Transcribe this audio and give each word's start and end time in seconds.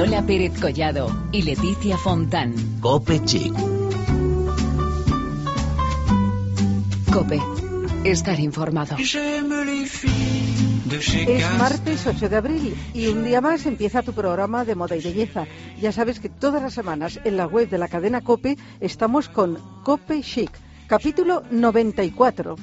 Lola 0.00 0.22
Pérez 0.22 0.58
Collado 0.58 1.14
y 1.30 1.42
Leticia 1.42 1.98
Fontán. 1.98 2.54
Cope 2.80 3.22
Chic. 3.22 3.52
Cope. 7.12 7.38
Estar 8.04 8.40
informado. 8.40 8.96
Es 8.96 9.18
martes 11.58 12.06
8 12.06 12.30
de 12.30 12.36
abril 12.36 12.74
y 12.94 13.08
un 13.08 13.24
día 13.24 13.42
más 13.42 13.66
empieza 13.66 14.02
tu 14.02 14.14
programa 14.14 14.64
de 14.64 14.74
moda 14.74 14.96
y 14.96 15.02
belleza. 15.02 15.44
Ya 15.78 15.92
sabes 15.92 16.18
que 16.18 16.30
todas 16.30 16.62
las 16.62 16.72
semanas 16.72 17.20
en 17.24 17.36
la 17.36 17.46
web 17.46 17.68
de 17.68 17.76
la 17.76 17.88
cadena 17.88 18.22
Cope 18.22 18.56
estamos 18.80 19.28
con 19.28 19.58
Cope 19.84 20.22
Chic, 20.22 20.50
capítulo 20.86 21.42
94. 21.50 22.56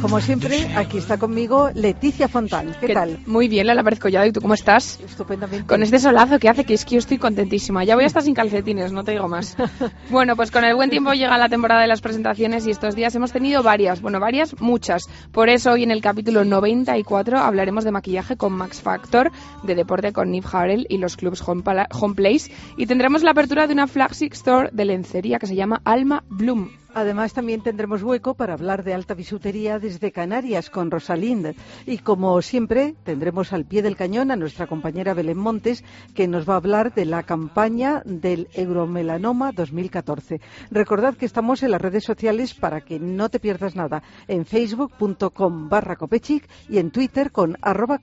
Como 0.00 0.18
siempre, 0.20 0.66
aquí 0.76 0.96
está 0.96 1.18
conmigo 1.18 1.70
Leticia 1.74 2.26
Fontán. 2.26 2.74
¿Qué, 2.80 2.94
tal? 2.94 3.20
Muy 3.26 3.48
bien, 3.48 3.66
la 3.66 3.84
Pérez 3.84 3.98
Collado. 3.98 4.26
¿Y 4.26 4.32
tú 4.32 4.40
cómo 4.40 4.54
estás? 4.54 4.98
Estupendamente. 5.04 5.66
Con 5.66 5.82
este 5.82 5.98
solazo 5.98 6.38
que 6.38 6.48
hace 6.48 6.64
que 6.64 6.72
es 6.72 6.86
que 6.86 6.92
yo 6.92 6.98
estoy 7.00 7.18
contentísima. 7.18 7.84
Ya 7.84 7.96
voy 7.96 8.04
a 8.04 8.06
estar 8.06 8.22
sin 8.22 8.34
calcetines, 8.34 8.92
no 8.92 9.04
te 9.04 9.12
digo 9.12 9.28
más. 9.28 9.56
bueno, 10.10 10.36
pues 10.36 10.50
con 10.50 10.64
el 10.64 10.74
buen 10.74 10.88
tiempo 10.88 11.12
llega 11.12 11.36
la 11.36 11.50
temporada 11.50 11.82
de 11.82 11.86
las 11.86 12.00
presentaciones 12.00 12.66
y 12.66 12.70
estos 12.70 12.94
días 12.94 13.14
hemos 13.14 13.30
tenido 13.30 13.62
varias, 13.62 14.00
bueno, 14.00 14.20
varias, 14.20 14.58
muchas. 14.58 15.08
Por 15.32 15.50
eso 15.50 15.72
hoy 15.72 15.82
en 15.82 15.90
el 15.90 16.00
capítulo 16.00 16.46
94 16.46 17.38
hablaremos 17.38 17.84
de 17.84 17.92
maquillaje 17.92 18.38
con 18.38 18.54
Max 18.54 18.80
Factor, 18.80 19.30
de 19.64 19.74
deporte 19.74 20.14
con 20.14 20.30
Nip 20.30 20.46
Harrell 20.50 20.86
y 20.88 20.96
los 20.96 21.16
clubs 21.16 21.46
Home, 21.46 21.62
Home 21.92 22.14
Place 22.14 22.50
y 22.78 22.86
tendremos 22.86 23.22
la 23.22 23.32
apertura 23.32 23.66
de 23.66 23.74
una 23.74 23.86
flagship 23.86 24.32
store 24.32 24.70
de 24.72 24.84
lencería 24.86 25.38
que 25.38 25.46
se 25.46 25.56
llama 25.56 25.82
Alma 25.84 26.24
Bloom. 26.30 26.79
Además, 26.94 27.32
también 27.32 27.62
tendremos 27.62 28.02
hueco 28.02 28.34
para 28.34 28.54
hablar 28.54 28.84
de 28.84 28.94
alta 28.94 29.14
bisutería 29.14 29.78
desde 29.78 30.12
Canarias 30.12 30.70
con 30.70 30.90
Rosalind. 30.90 31.54
Y 31.86 31.98
como 31.98 32.40
siempre, 32.42 32.94
tendremos 33.04 33.52
al 33.52 33.64
pie 33.64 33.82
del 33.82 33.96
cañón 33.96 34.30
a 34.30 34.36
nuestra 34.36 34.66
compañera 34.66 35.14
Belén 35.14 35.38
Montes, 35.38 35.84
que 36.14 36.28
nos 36.28 36.48
va 36.48 36.54
a 36.54 36.56
hablar 36.56 36.92
de 36.94 37.04
la 37.04 37.22
campaña 37.22 38.02
del 38.04 38.48
Euromelanoma 38.54 39.52
2014. 39.52 40.40
Recordad 40.70 41.16
que 41.16 41.26
estamos 41.26 41.62
en 41.62 41.70
las 41.70 41.80
redes 41.80 42.04
sociales 42.04 42.54
para 42.54 42.80
que 42.80 42.98
no 42.98 43.28
te 43.28 43.40
pierdas 43.40 43.76
nada. 43.76 44.02
En 44.26 44.44
facebook.com 44.44 45.68
barra 45.68 45.96
copechic 45.96 46.48
y 46.68 46.78
en 46.78 46.90
Twitter 46.90 47.30
con 47.30 47.56
arroba. 47.62 48.00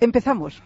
Empezamos. 0.00 0.62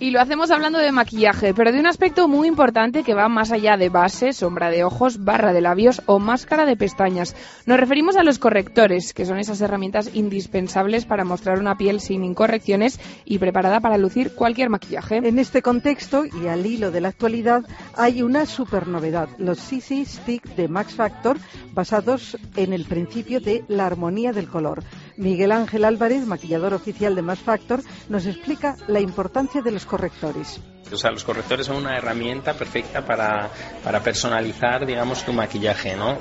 Y 0.00 0.10
lo 0.10 0.20
hacemos 0.20 0.50
hablando 0.50 0.80
de 0.80 0.90
maquillaje, 0.90 1.54
pero 1.54 1.70
de 1.70 1.78
un 1.78 1.86
aspecto 1.86 2.26
muy 2.26 2.48
importante 2.48 3.04
que 3.04 3.14
va 3.14 3.28
más 3.28 3.52
allá 3.52 3.76
de 3.76 3.90
base, 3.90 4.32
sombra 4.32 4.68
de 4.68 4.82
ojos, 4.82 5.22
barra 5.22 5.52
de 5.52 5.60
labios 5.60 6.02
o 6.06 6.18
máscara 6.18 6.66
de 6.66 6.76
pestañas. 6.76 7.36
Nos 7.64 7.78
referimos 7.78 8.16
a 8.16 8.24
los 8.24 8.40
correctores, 8.40 9.14
que 9.14 9.24
son 9.24 9.38
esas 9.38 9.60
herramientas 9.60 10.10
indispensables 10.12 11.06
para 11.06 11.24
mostrar 11.24 11.60
una 11.60 11.76
piel 11.76 12.00
sin 12.00 12.24
incorrecciones 12.24 12.98
y 13.24 13.38
preparada 13.38 13.78
para 13.78 13.96
lucir 13.96 14.34
cualquier 14.34 14.68
maquillaje. 14.68 15.18
En 15.18 15.38
este 15.38 15.62
contexto 15.62 16.24
y 16.24 16.48
al 16.48 16.66
hilo 16.66 16.90
de 16.90 17.00
la 17.00 17.08
actualidad 17.10 17.62
hay 17.96 18.22
una 18.22 18.46
super 18.46 18.88
novedad, 18.88 19.28
los 19.38 19.60
CC 19.60 20.04
Stick 20.04 20.56
de 20.56 20.66
Max 20.66 20.94
Factor, 20.94 21.38
basados 21.72 22.36
en 22.56 22.72
el 22.72 22.84
principio 22.86 23.38
de 23.38 23.64
la 23.68 23.86
armonía 23.86 24.32
del 24.32 24.48
color. 24.48 24.82
Miguel 25.16 25.52
Ángel 25.52 25.84
Álvarez, 25.84 26.26
maquillador 26.26 26.74
oficial 26.74 27.14
de 27.14 27.22
Max 27.22 27.40
Factor, 27.40 27.82
nos 28.08 28.26
explica 28.26 28.76
la 28.88 29.00
importancia 29.00 29.62
de 29.62 29.70
los 29.70 29.86
correctores. 29.86 30.60
O 30.92 30.96
sea, 30.96 31.10
los 31.10 31.24
correctores 31.24 31.66
son 31.66 31.76
una 31.76 31.96
herramienta 31.96 32.54
perfecta 32.54 33.04
para, 33.04 33.50
para 33.82 34.00
personalizar, 34.00 34.84
digamos, 34.86 35.24
tu 35.24 35.32
maquillaje, 35.32 35.96
¿no? 35.96 36.18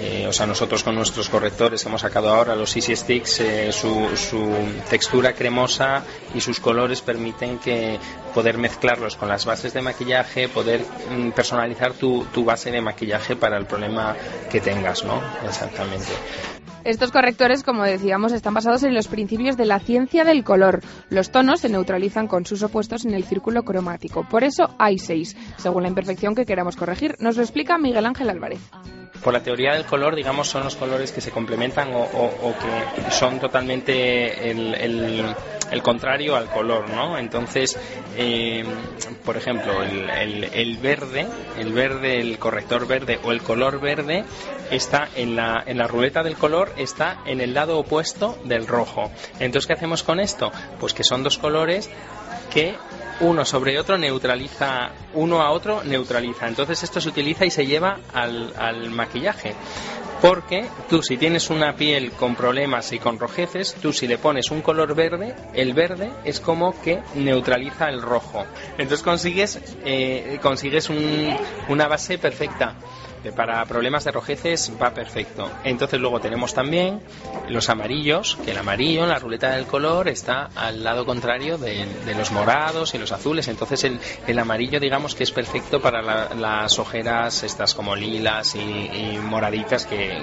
Eh, 0.00 0.26
o 0.28 0.32
sea, 0.32 0.46
nosotros 0.46 0.84
con 0.84 0.94
nuestros 0.94 1.28
correctores 1.28 1.82
que 1.82 1.88
hemos 1.88 2.02
sacado 2.02 2.28
ahora, 2.28 2.54
los 2.54 2.74
Easy 2.76 2.94
Sticks, 2.94 3.40
eh, 3.40 3.72
su, 3.72 4.16
su, 4.16 4.48
textura 4.88 5.32
cremosa 5.32 6.04
y 6.34 6.40
sus 6.40 6.60
colores 6.60 7.00
permiten 7.00 7.58
que 7.58 7.98
poder 8.32 8.58
mezclarlos 8.58 9.16
con 9.16 9.28
las 9.28 9.44
bases 9.44 9.74
de 9.74 9.82
maquillaje, 9.82 10.48
poder 10.48 10.84
mm, 11.10 11.30
personalizar 11.30 11.94
tu, 11.94 12.24
tu 12.32 12.44
base 12.44 12.70
de 12.70 12.80
maquillaje 12.80 13.34
para 13.34 13.58
el 13.58 13.66
problema 13.66 14.14
que 14.50 14.60
tengas, 14.60 15.04
¿no? 15.04 15.20
Exactamente. 15.44 16.12
Estos 16.84 17.10
correctores, 17.10 17.64
como 17.64 17.82
decíamos, 17.82 18.32
están 18.32 18.54
basados 18.54 18.84
en 18.84 18.94
los 18.94 19.08
principios 19.08 19.56
de 19.56 19.66
la 19.66 19.80
ciencia 19.80 20.24
del 20.24 20.44
color. 20.44 20.80
Los 21.10 21.30
tonos 21.30 21.60
se 21.60 21.68
neutralizan 21.68 22.28
con 22.28 22.46
sus 22.46 22.62
opuestos 22.62 23.04
en 23.04 23.14
el 23.14 23.24
círculo 23.24 23.64
cromático. 23.64 24.24
Por 24.28 24.44
eso 24.44 24.74
hay 24.78 24.98
seis, 24.98 25.36
según 25.56 25.82
la 25.82 25.88
imperfección 25.88 26.34
que 26.34 26.46
queramos 26.46 26.76
corregir. 26.76 27.16
Nos 27.18 27.36
lo 27.36 27.42
explica 27.42 27.78
Miguel 27.78 28.06
Ángel 28.06 28.30
Álvarez 28.30 28.60
por 29.22 29.32
la 29.32 29.42
teoría 29.42 29.74
del 29.74 29.84
color, 29.88 30.14
digamos, 30.14 30.48
son 30.48 30.64
los 30.64 30.76
colores 30.76 31.10
que 31.10 31.20
se 31.20 31.30
complementan 31.30 31.90
o, 31.94 32.54
que 32.60 33.10
son 33.10 33.40
totalmente 33.40 34.50
el, 34.50 35.82
contrario 35.82 36.36
al 36.36 36.46
color, 36.46 36.88
¿no? 36.90 37.18
Entonces, 37.18 37.78
eh, 38.16 38.64
por 39.24 39.36
ejemplo, 39.36 39.82
el, 39.82 40.76
verde, 40.76 41.26
el 41.58 41.72
verde, 41.72 42.20
el 42.20 42.38
corrector 42.38 42.86
verde 42.86 43.18
o 43.24 43.32
el 43.32 43.42
color 43.42 43.80
verde 43.80 44.24
está 44.70 45.08
en 45.16 45.34
la, 45.34 45.62
en 45.66 45.78
la 45.78 45.86
ruleta 45.86 46.22
del 46.22 46.36
color, 46.36 46.72
está 46.76 47.22
en 47.26 47.40
el 47.40 47.54
lado 47.54 47.78
opuesto 47.78 48.38
del 48.44 48.66
rojo. 48.66 49.10
Entonces, 49.40 49.66
¿qué 49.66 49.72
hacemos 49.72 50.02
con 50.02 50.20
esto? 50.20 50.52
Pues 50.78 50.94
que 50.94 51.04
son 51.04 51.22
dos 51.22 51.38
colores 51.38 51.90
que 52.52 52.76
uno 53.20 53.44
sobre 53.44 53.78
otro 53.78 53.98
neutraliza, 53.98 54.90
uno 55.14 55.42
a 55.42 55.50
otro 55.50 55.82
neutraliza. 55.84 56.48
Entonces 56.48 56.82
esto 56.82 57.00
se 57.00 57.08
utiliza 57.08 57.44
y 57.44 57.50
se 57.50 57.66
lleva 57.66 57.98
al, 58.12 58.90
maquillaje. 58.90 59.54
Porque 60.20 60.66
tú 60.88 61.00
si 61.00 61.16
tienes 61.16 61.48
una 61.48 61.76
piel 61.76 62.10
con 62.10 62.34
problemas 62.34 62.92
y 62.92 62.98
con 62.98 63.20
rojeces, 63.20 63.76
tú 63.80 63.92
si 63.92 64.08
le 64.08 64.18
pones 64.18 64.50
un 64.50 64.62
color 64.62 64.94
verde, 64.96 65.34
el 65.54 65.74
verde 65.74 66.10
es 66.24 66.40
como 66.40 66.80
que 66.80 67.00
neutraliza 67.14 67.88
el 67.88 68.02
rojo. 68.02 68.44
Entonces 68.78 69.02
consigues, 69.04 69.60
eh, 69.84 70.38
consigues 70.42 70.90
un, 70.90 71.36
una 71.68 71.86
base 71.86 72.18
perfecta 72.18 72.74
para 73.34 73.64
problemas 73.66 74.04
de 74.04 74.12
rojeces 74.12 74.72
va 74.80 74.92
perfecto. 74.92 75.50
Entonces 75.64 76.00
luego 76.00 76.20
tenemos 76.20 76.54
también 76.54 77.00
los 77.48 77.68
amarillos, 77.68 78.38
que 78.44 78.52
el 78.52 78.58
amarillo 78.58 79.02
en 79.02 79.08
la 79.08 79.18
ruleta 79.18 79.50
del 79.50 79.66
color 79.66 80.08
está 80.08 80.50
al 80.54 80.82
lado 80.82 81.04
contrario 81.04 81.58
de, 81.58 81.86
los 82.16 82.32
morados 82.32 82.94
y 82.94 82.98
los 82.98 83.12
azules. 83.12 83.48
Entonces 83.48 83.84
el, 84.26 84.38
amarillo 84.38 84.80
digamos 84.80 85.14
que 85.14 85.24
es 85.24 85.32
perfecto 85.32 85.80
para 85.80 86.02
las 86.34 86.78
ojeras 86.78 87.42
estas 87.42 87.74
como 87.74 87.94
lilas 87.96 88.54
y, 88.54 89.18
moraditas 89.22 89.86
que, 89.86 90.22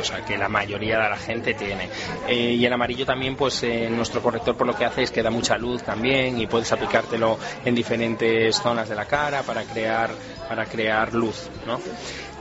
o 0.00 0.04
sea, 0.04 0.24
que 0.24 0.38
la 0.38 0.48
mayoría 0.48 0.98
de 0.98 1.10
la 1.10 1.16
gente 1.16 1.54
tiene. 1.54 1.88
Eh, 2.28 2.54
y 2.58 2.64
el 2.64 2.72
amarillo 2.72 3.04
también 3.04 3.36
pues 3.36 3.62
eh, 3.62 3.88
nuestro 3.90 4.22
corrector 4.22 4.56
por 4.56 4.66
lo 4.66 4.76
que 4.76 4.84
hace 4.84 5.02
es 5.02 5.10
que 5.10 5.22
da 5.22 5.30
mucha 5.30 5.56
luz 5.58 5.82
también 5.82 6.40
y 6.40 6.46
puedes 6.46 6.72
aplicártelo 6.72 7.38
en 7.64 7.74
diferentes 7.74 8.56
zonas 8.56 8.88
de 8.88 8.94
la 8.94 9.06
cara 9.06 9.42
para 9.42 9.64
crear 9.64 10.10
para 10.48 10.66
crear 10.66 11.14
luz, 11.14 11.48
¿no? 11.66 11.80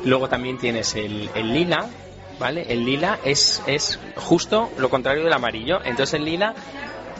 Luego 0.03 0.29
también 0.29 0.57
tienes 0.57 0.95
el, 0.95 1.29
lila, 1.35 1.87
¿vale? 2.39 2.65
El 2.69 2.85
lila 2.85 3.19
es, 3.23 3.61
es 3.67 3.99
justo 4.15 4.71
lo 4.77 4.89
contrario 4.89 5.23
del 5.23 5.33
amarillo. 5.33 5.79
Entonces 5.83 6.15
el 6.15 6.25
lila 6.25 6.55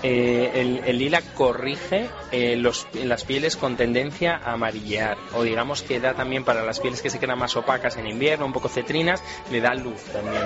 eh, 0.03 0.81
el, 0.87 0.97
lila 0.97 1.21
corrige 1.35 2.09
eh, 2.31 2.55
los, 2.55 2.87
las 3.03 3.23
pieles 3.23 3.55
con 3.55 3.77
tendencia 3.77 4.35
a 4.43 4.53
amarillear 4.53 5.15
o 5.35 5.43
digamos 5.43 5.83
que 5.83 5.99
da 5.99 6.15
también 6.15 6.43
para 6.43 6.63
las 6.63 6.79
pieles 6.79 7.03
que 7.03 7.11
se 7.11 7.19
quedan 7.19 7.37
más 7.37 7.55
opacas 7.55 7.97
en 7.97 8.07
invierno, 8.07 8.47
un 8.47 8.53
poco 8.53 8.67
cetrinas, 8.67 9.21
le 9.51 9.61
da 9.61 9.75
luz 9.75 10.01
también. 10.05 10.43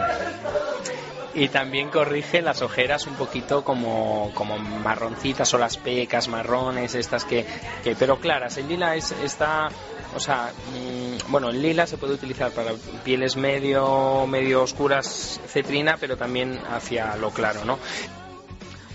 Y 1.36 1.50
también 1.50 1.90
corrige 1.90 2.42
las 2.42 2.62
ojeras 2.62 3.08
un 3.08 3.16
poquito 3.16 3.64
como, 3.64 4.32
como 4.34 4.58
marroncitas 4.58 5.54
o 5.54 5.58
las 5.58 5.78
pecas 5.78 6.28
marrones, 6.28 6.96
estas 6.96 7.24
que, 7.24 7.46
que 7.84 7.96
pero 7.96 8.20
claras. 8.20 8.58
El 8.58 8.68
lila 8.68 8.96
es, 8.96 9.12
está 9.24 9.70
o 10.16 10.20
sea, 10.20 10.52
mm, 10.72 11.31
bueno, 11.31 11.50
el 11.50 11.62
lila 11.62 11.86
se 11.86 11.98
puede 11.98 12.13
utilizar 12.13 12.51
para 12.51 12.72
pieles 13.04 13.36
medio, 13.36 14.25
medio 14.28 14.63
oscuras 14.63 15.39
cetrina, 15.48 15.98
pero 16.00 16.18
también 16.18 16.60
hacia 16.72 17.16
lo 17.18 17.31
claro, 17.31 17.66
¿no? 17.66 17.78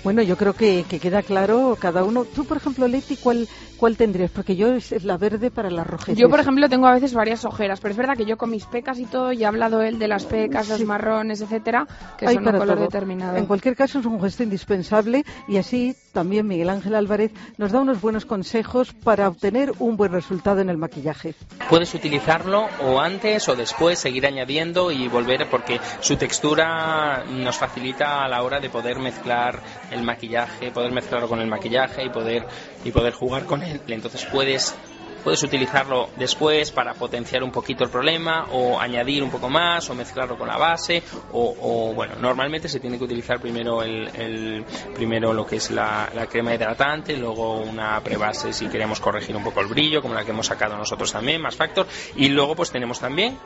Bueno, 0.02 0.22
yo 0.22 0.38
creo 0.38 0.54
que, 0.54 0.86
que, 0.88 0.98
queda 0.98 1.22
claro 1.22 1.76
cada 1.78 2.04
uno. 2.04 2.24
Tú, 2.24 2.46
por 2.46 2.56
ejemplo, 2.56 2.88
Leti, 2.88 3.16
¿cuál, 3.16 3.46
¿Cuál 3.80 3.96
tendrías? 3.96 4.30
Porque 4.30 4.56
yo 4.56 4.74
es 4.74 5.04
la 5.04 5.16
verde 5.16 5.50
para 5.50 5.70
las 5.70 5.86
rojeces. 5.86 6.18
Yo, 6.18 6.28
por 6.28 6.38
ejemplo, 6.38 6.68
tengo 6.68 6.86
a 6.86 6.92
veces 6.92 7.14
varias 7.14 7.46
ojeras, 7.46 7.80
pero 7.80 7.92
es 7.92 7.96
verdad 7.96 8.14
que 8.14 8.26
yo 8.26 8.36
con 8.36 8.50
mis 8.50 8.66
pecas 8.66 8.98
y 8.98 9.06
todo, 9.06 9.32
ya 9.32 9.46
he 9.46 9.48
hablado 9.48 9.80
él 9.80 9.98
de 9.98 10.06
las 10.06 10.26
pecas, 10.26 10.68
los 10.68 10.84
marrones, 10.84 11.40
etcétera, 11.40 11.86
que 12.18 12.28
son 12.28 12.46
un 12.46 12.58
color 12.58 12.78
determinado. 12.78 13.38
En 13.38 13.46
cualquier 13.46 13.74
caso, 13.74 14.00
es 14.00 14.04
un 14.04 14.20
gesto 14.20 14.42
indispensable 14.42 15.24
y 15.48 15.56
así 15.56 15.96
también 16.12 16.46
Miguel 16.46 16.70
Ángel 16.70 16.94
Álvarez 16.94 17.30
nos 17.58 17.72
da 17.72 17.80
unos 17.80 18.00
buenos 18.00 18.24
consejos 18.24 18.92
para 18.92 19.28
obtener 19.28 19.72
un 19.78 19.96
buen 19.96 20.12
resultado 20.12 20.60
en 20.60 20.70
el 20.70 20.76
maquillaje. 20.76 21.34
Puedes 21.68 21.94
utilizarlo 21.94 22.66
o 22.82 23.00
antes 23.00 23.48
o 23.48 23.54
después, 23.54 23.98
seguir 23.98 24.26
añadiendo 24.26 24.90
y 24.90 25.08
volver 25.08 25.48
porque 25.50 25.80
su 26.00 26.16
textura 26.16 27.24
nos 27.28 27.56
facilita 27.56 28.24
a 28.24 28.28
la 28.28 28.42
hora 28.42 28.60
de 28.60 28.70
poder 28.70 28.98
mezclar 28.98 29.60
el 29.90 30.02
maquillaje, 30.02 30.70
poder 30.70 30.92
mezclarlo 30.92 31.28
con 31.28 31.40
el 31.40 31.46
maquillaje 31.46 32.04
y 32.04 32.08
poder 32.08 32.46
y 32.84 32.90
poder 32.90 33.12
jugar 33.12 33.44
con 33.44 33.62
él 33.62 33.80
entonces 33.88 34.24
puedes 34.26 34.74
puedes 35.20 35.42
utilizarlo 35.42 36.08
después 36.16 36.70
para 36.70 36.94
potenciar 36.94 37.42
un 37.42 37.50
poquito 37.50 37.84
el 37.84 37.90
problema 37.90 38.46
o 38.52 38.78
añadir 38.78 39.22
un 39.22 39.30
poco 39.30 39.48
más 39.48 39.88
o 39.90 39.94
mezclarlo 39.94 40.36
con 40.36 40.48
la 40.48 40.56
base 40.56 41.02
o, 41.32 41.92
bueno, 41.94 42.16
normalmente 42.16 42.68
se 42.68 42.80
tiene 42.80 42.98
que 42.98 43.04
utilizar 43.04 43.40
primero 43.40 43.82
el, 43.82 44.64
primero 44.94 45.32
lo 45.32 45.46
que 45.46 45.56
es 45.56 45.70
la, 45.70 46.08
crema 46.30 46.54
hidratante, 46.54 47.16
luego 47.16 47.58
una 47.58 48.00
prebase 48.00 48.52
si 48.52 48.68
queremos 48.68 49.00
corregir 49.00 49.36
un 49.36 49.42
poco 49.42 49.60
el 49.60 49.66
brillo, 49.66 50.00
como 50.00 50.14
la 50.14 50.24
que 50.24 50.30
hemos 50.30 50.46
sacado 50.46 50.76
nosotros 50.76 51.12
también, 51.12 51.40
más 51.40 51.56
factor, 51.56 51.86
y 52.16 52.28
luego 52.28 52.54
pues 52.54 52.70
tenemos 52.70 53.00
también 53.00 53.38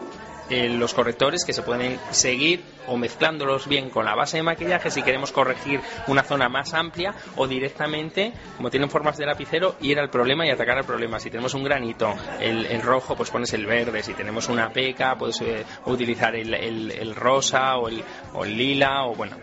eh, 0.50 0.68
los 0.68 0.94
correctores 0.94 1.44
que 1.44 1.52
se 1.52 1.62
pueden 1.62 1.98
seguir 2.10 2.62
o 2.86 2.96
mezclándolos 2.96 3.66
bien 3.66 3.90
con 3.90 4.04
la 4.04 4.14
base 4.14 4.36
de 4.36 4.42
maquillaje 4.42 4.90
si 4.90 5.02
queremos 5.02 5.32
corregir 5.32 5.80
una 6.06 6.22
zona 6.22 6.48
más 6.48 6.74
amplia 6.74 7.14
o 7.36 7.46
directamente, 7.46 8.32
como 8.56 8.70
tienen 8.70 8.90
formas 8.90 9.16
de 9.16 9.26
lapicero, 9.26 9.76
ir 9.80 9.98
al 9.98 10.10
problema 10.10 10.46
y 10.46 10.50
atacar 10.50 10.78
al 10.78 10.84
problema. 10.84 11.18
Si 11.18 11.30
tenemos 11.30 11.54
un 11.54 11.64
granito, 11.64 12.14
el, 12.40 12.82
rojo, 12.82 13.16
pues 13.16 13.30
pones 13.30 13.52
el 13.54 13.66
verde. 13.66 14.02
Si 14.02 14.14
tenemos 14.14 14.48
una 14.48 14.70
peca, 14.70 15.16
puedes 15.16 15.40
eh, 15.40 15.64
utilizar 15.86 16.34
el, 16.34 16.52
el, 16.54 17.14
rosa 17.14 17.76
o 17.76 17.88
el, 17.88 18.02
o 18.34 18.44
el 18.44 18.56
lila 18.56 19.04
o 19.06 19.14
bueno, 19.14 19.36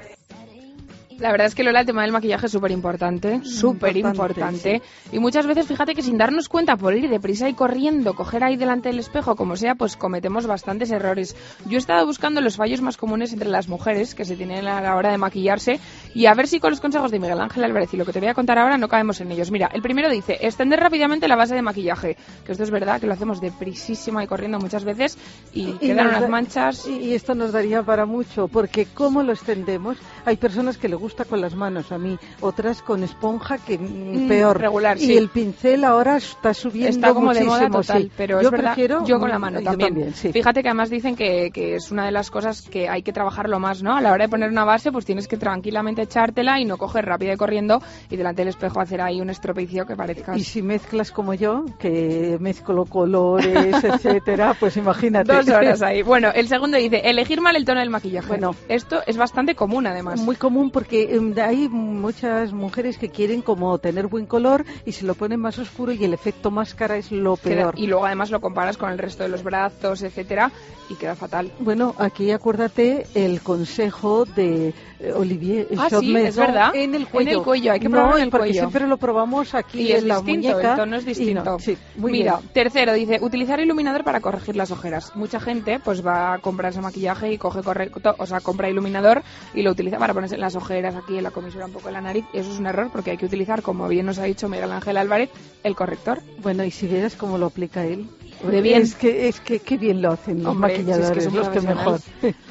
la 1.21 1.31
verdad 1.31 1.47
es 1.47 1.56
que 1.56 1.63
Lola, 1.63 1.81
el 1.81 1.85
tema 1.85 2.01
del 2.01 2.12
maquillaje 2.12 2.47
es 2.47 2.51
súper 2.51 2.71
importante, 2.71 3.41
súper 3.44 3.95
importante. 3.95 4.81
Y 5.12 5.19
muchas 5.19 5.45
veces, 5.45 5.68
fíjate 5.68 5.94
que 5.94 6.01
sin 6.01 6.18
darnos 6.18 6.50
cuenta, 6.50 6.75
por 6.75 6.95
ir 6.95 7.09
deprisa 7.09 7.47
y 7.47 7.53
corriendo, 7.53 8.15
coger 8.15 8.44
ahí 8.44 8.57
delante 8.57 8.89
del 8.89 9.00
espejo, 9.00 9.35
como 9.35 9.56
sea, 9.56 9.75
pues 9.75 9.95
cometemos 9.95 10.47
bastantes 10.47 10.91
errores. 10.91 11.35
Yo 11.68 11.75
he 11.75 11.77
estado 11.77 12.06
buscando 12.06 12.41
los 12.41 12.57
fallos 12.57 12.81
más 12.81 12.97
comunes 12.97 13.33
entre 13.33 13.50
las 13.50 13.68
mujeres 13.68 14.15
que 14.15 14.25
se 14.25 14.35
tienen 14.35 14.68
a 14.68 14.81
la 14.81 14.95
hora 14.95 15.12
de 15.12 15.18
maquillarse 15.18 15.79
y 16.15 16.25
a 16.25 16.33
ver 16.33 16.47
si 16.47 16.59
con 16.59 16.71
los 16.71 16.81
consejos 16.81 17.12
de 17.12 17.19
Miguel 17.19 17.39
Ángel 17.39 17.63
Álvarez 17.63 17.94
y 17.94 17.97
lo 17.97 18.06
que 18.06 18.13
te 18.13 18.19
voy 18.19 18.29
a 18.29 18.33
contar 18.33 18.57
ahora 18.57 18.77
no 18.77 18.88
caemos 18.88 19.21
en 19.21 19.31
ellos. 19.31 19.51
Mira, 19.51 19.69
el 19.74 19.81
primero 19.81 20.09
dice, 20.09 20.38
extender 20.41 20.79
rápidamente 20.79 21.27
la 21.27 21.35
base 21.35 21.53
de 21.53 21.62
maquillaje, 21.62 22.17
que 22.45 22.51
esto 22.51 22.63
es 22.63 22.71
verdad, 22.71 23.00
que 23.00 23.07
lo 23.07 23.13
hacemos 23.13 23.41
deprisísima 23.41 24.24
y 24.24 24.27
corriendo 24.27 24.59
muchas 24.59 24.83
veces 24.83 25.17
y, 25.53 25.74
quedan 25.74 26.07
unas 26.07 26.29
manchas. 26.29 26.88
Y, 26.88 27.13
esto 27.13 27.35
nos 27.35 27.51
daría 27.51 27.83
para 27.83 28.06
mucho, 28.06 28.47
porque 28.47 28.88
¿cómo 28.94 29.21
lo 29.21 29.33
extendemos? 29.33 29.97
Hay 30.25 30.38
personas 30.38 30.77
que 30.77 30.88
le 30.88 30.95
gusta 31.11 31.25
con 31.25 31.41
las 31.41 31.55
manos 31.55 31.91
a 31.91 31.97
mí, 31.97 32.17
otras 32.39 32.81
con 32.81 33.03
esponja 33.03 33.57
que 33.57 33.77
mm, 33.77 34.29
peor. 34.29 34.57
Regular, 34.57 34.97
y 34.97 35.17
el 35.17 35.27
pincel 35.27 35.83
ahora 35.83 36.15
está 36.15 36.53
subiendo 36.53 36.89
Está 36.89 37.13
como 37.13 37.33
de 37.33 37.43
moda 37.43 37.69
total, 37.69 38.09
pero 38.15 38.41
yo 38.41 38.47
es 38.47 38.51
verdad, 38.51 38.73
prefiero, 38.73 39.05
yo 39.05 39.19
con 39.19 39.29
la 39.29 39.37
mano 39.37 39.61
también. 39.61 40.13
Fíjate 40.13 40.61
que 40.61 40.69
además 40.69 40.89
dicen 40.89 41.17
que, 41.17 41.51
que, 41.51 41.75
es 41.75 41.91
una 41.91 42.05
de 42.05 42.11
las 42.11 42.31
cosas 42.31 42.61
que 42.61 42.87
hay 42.87 43.03
que 43.03 43.11
trabajarlo 43.11 43.59
más, 43.59 43.83
¿no? 43.83 43.95
A 43.97 44.01
la 44.01 44.13
hora 44.13 44.25
de 44.25 44.29
poner 44.29 44.49
una 44.49 44.63
base, 44.63 44.91
pues 44.91 45.03
tienes 45.03 45.27
que 45.27 45.35
tranquilamente 45.35 46.03
echártela 46.03 46.61
y 46.61 46.65
no 46.65 46.77
coger 46.77 47.05
rápido 47.05 47.33
y 47.33 47.37
corriendo 47.37 47.81
y 48.09 48.15
delante 48.15 48.43
del 48.43 48.49
espejo 48.49 48.79
hacer 48.79 49.01
ahí 49.01 49.19
un 49.19 49.29
estropicio 49.29 49.85
que 49.85 49.97
parezca. 49.97 50.37
Y 50.37 50.45
si 50.45 50.61
mezclas 50.61 51.11
como 51.11 51.33
yo, 51.33 51.65
que 51.77 52.37
mezclo 52.39 52.85
colores, 52.85 53.75
etcétera, 53.83 54.55
pues 54.57 54.77
imagínate. 54.77 55.33
Dos 55.33 55.49
horas 55.49 55.81
ahí. 55.81 56.03
Bueno, 56.03 56.29
el 56.33 56.47
segundo 56.47 56.77
dice, 56.77 57.01
elegir 57.03 57.41
mal 57.41 57.57
el 57.57 57.65
tono 57.65 57.81
del 57.81 57.89
maquillaje. 57.89 58.29
Bueno, 58.29 58.55
esto 58.69 59.01
es 59.05 59.17
bastante 59.17 59.55
común 59.55 59.87
además. 59.87 60.21
Muy 60.21 60.35
común 60.35 60.69
porque 60.69 61.00
Em, 61.09 61.33
hay 61.39 61.69
muchas 61.69 62.53
mujeres 62.53 62.98
que 62.98 63.09
quieren 63.09 63.42
como 63.42 63.77
tener 63.80 64.07
buen 64.07 64.25
color 64.25 64.65
y 64.86 64.92
se 64.92 65.06
lo 65.06 65.15
ponen 65.15 65.39
más 65.39 65.57
oscuro 65.59 65.92
y 65.92 66.03
el 66.03 66.13
efecto 66.13 66.51
máscara 66.51 66.98
es 66.98 67.12
lo 67.12 67.38
peor. 67.38 67.74
Y 67.77 67.88
luego 67.88 68.06
además 68.06 68.31
lo 68.31 68.42
comparas 68.42 68.77
con 68.77 68.92
el 68.92 68.98
resto 68.98 69.24
de 69.24 69.30
los 69.30 69.44
brazos, 69.44 70.01
etcétera, 70.03 70.51
y 70.89 70.95
queda 70.95 71.15
fatal. 71.15 71.51
Bueno, 71.59 71.95
aquí 71.98 72.31
acuérdate 72.31 73.06
el 73.15 73.42
consejo 73.42 74.25
de 74.25 74.74
eh, 75.00 75.13
Olivier 75.13 75.68
ah, 75.77 75.89
sí, 75.89 76.15
es 76.15 76.36
verdad. 76.36 76.75
En 76.75 76.95
el 76.95 77.07
cuello. 77.07 77.31
En 77.31 77.38
el 77.38 77.44
cuello, 77.44 77.71
hay 77.71 77.80
que 77.80 77.89
probarlo 77.89 78.18
en 78.18 78.24
el 78.24 78.30
porque 78.30 78.53
siempre 78.53 78.88
lo 78.88 78.98
probamos 78.98 79.56
aquí 79.56 79.81
y 79.81 79.92
en 79.94 80.07
la 80.07 80.15
distinto, 80.15 80.50
muñeca. 80.50 80.71
El 80.71 80.77
tono 80.77 80.95
es 80.98 81.06
distinto. 81.06 81.59
sí, 81.59 81.77
muy 81.95 82.12
Mira, 82.12 82.39
tercero 82.53 82.94
dice, 82.94 83.19
utilizar 83.21 83.59
iluminador 83.59 84.03
para 84.03 84.19
corregir 84.19 84.56
las 84.56 84.71
ojeras. 84.71 85.15
Mucha 85.15 85.39
gente 85.39 85.80
pues 85.83 86.06
va 86.06 86.33
a 86.33 86.39
comprar 86.39 86.71
ese 86.71 86.81
maquillaje 86.81 87.31
y 87.31 87.38
coge 87.38 87.62
correcto, 87.63 88.15
o 88.18 88.25
sea, 88.25 88.39
compra 88.42 88.69
iluminador 88.69 89.24
y 89.53 89.62
lo 89.62 89.71
utiliza 89.71 89.98
para 89.98 90.13
ponerse 90.13 90.36
en 90.36 90.42
las 90.42 90.56
ojeras 90.56 90.80
aquí 90.85 91.17
en 91.17 91.23
la 91.23 91.31
comisura 91.31 91.65
un 91.65 91.71
poco 91.71 91.89
en 91.89 91.93
la 91.93 92.01
nariz. 92.01 92.25
Eso 92.33 92.51
es 92.51 92.59
un 92.59 92.67
error 92.67 92.89
porque 92.91 93.11
hay 93.11 93.17
que 93.17 93.25
utilizar, 93.25 93.61
como 93.61 93.87
bien 93.87 94.05
nos 94.05 94.19
ha 94.19 94.23
dicho 94.23 94.49
Miguel 94.49 94.71
Ángel 94.71 94.97
Álvarez, 94.97 95.29
el 95.63 95.75
corrector. 95.75 96.21
Bueno, 96.41 96.63
y 96.63 96.71
si 96.71 96.87
vieras 96.87 97.15
cómo 97.15 97.37
lo 97.37 97.47
aplica 97.47 97.85
él. 97.85 98.07
De 98.43 98.61
bien. 98.61 98.81
Es 98.81 98.95
que, 98.95 99.27
es 99.27 99.39
que 99.39 99.59
qué 99.59 99.77
bien 99.77 100.01
lo 100.01 100.11
hacen 100.11 100.43
los 100.43 100.55
maquilladores, 100.55 101.25
es 101.25 101.31
que 101.31 101.38
los 101.38 101.49
que 101.49 101.61
mejor. 101.61 101.99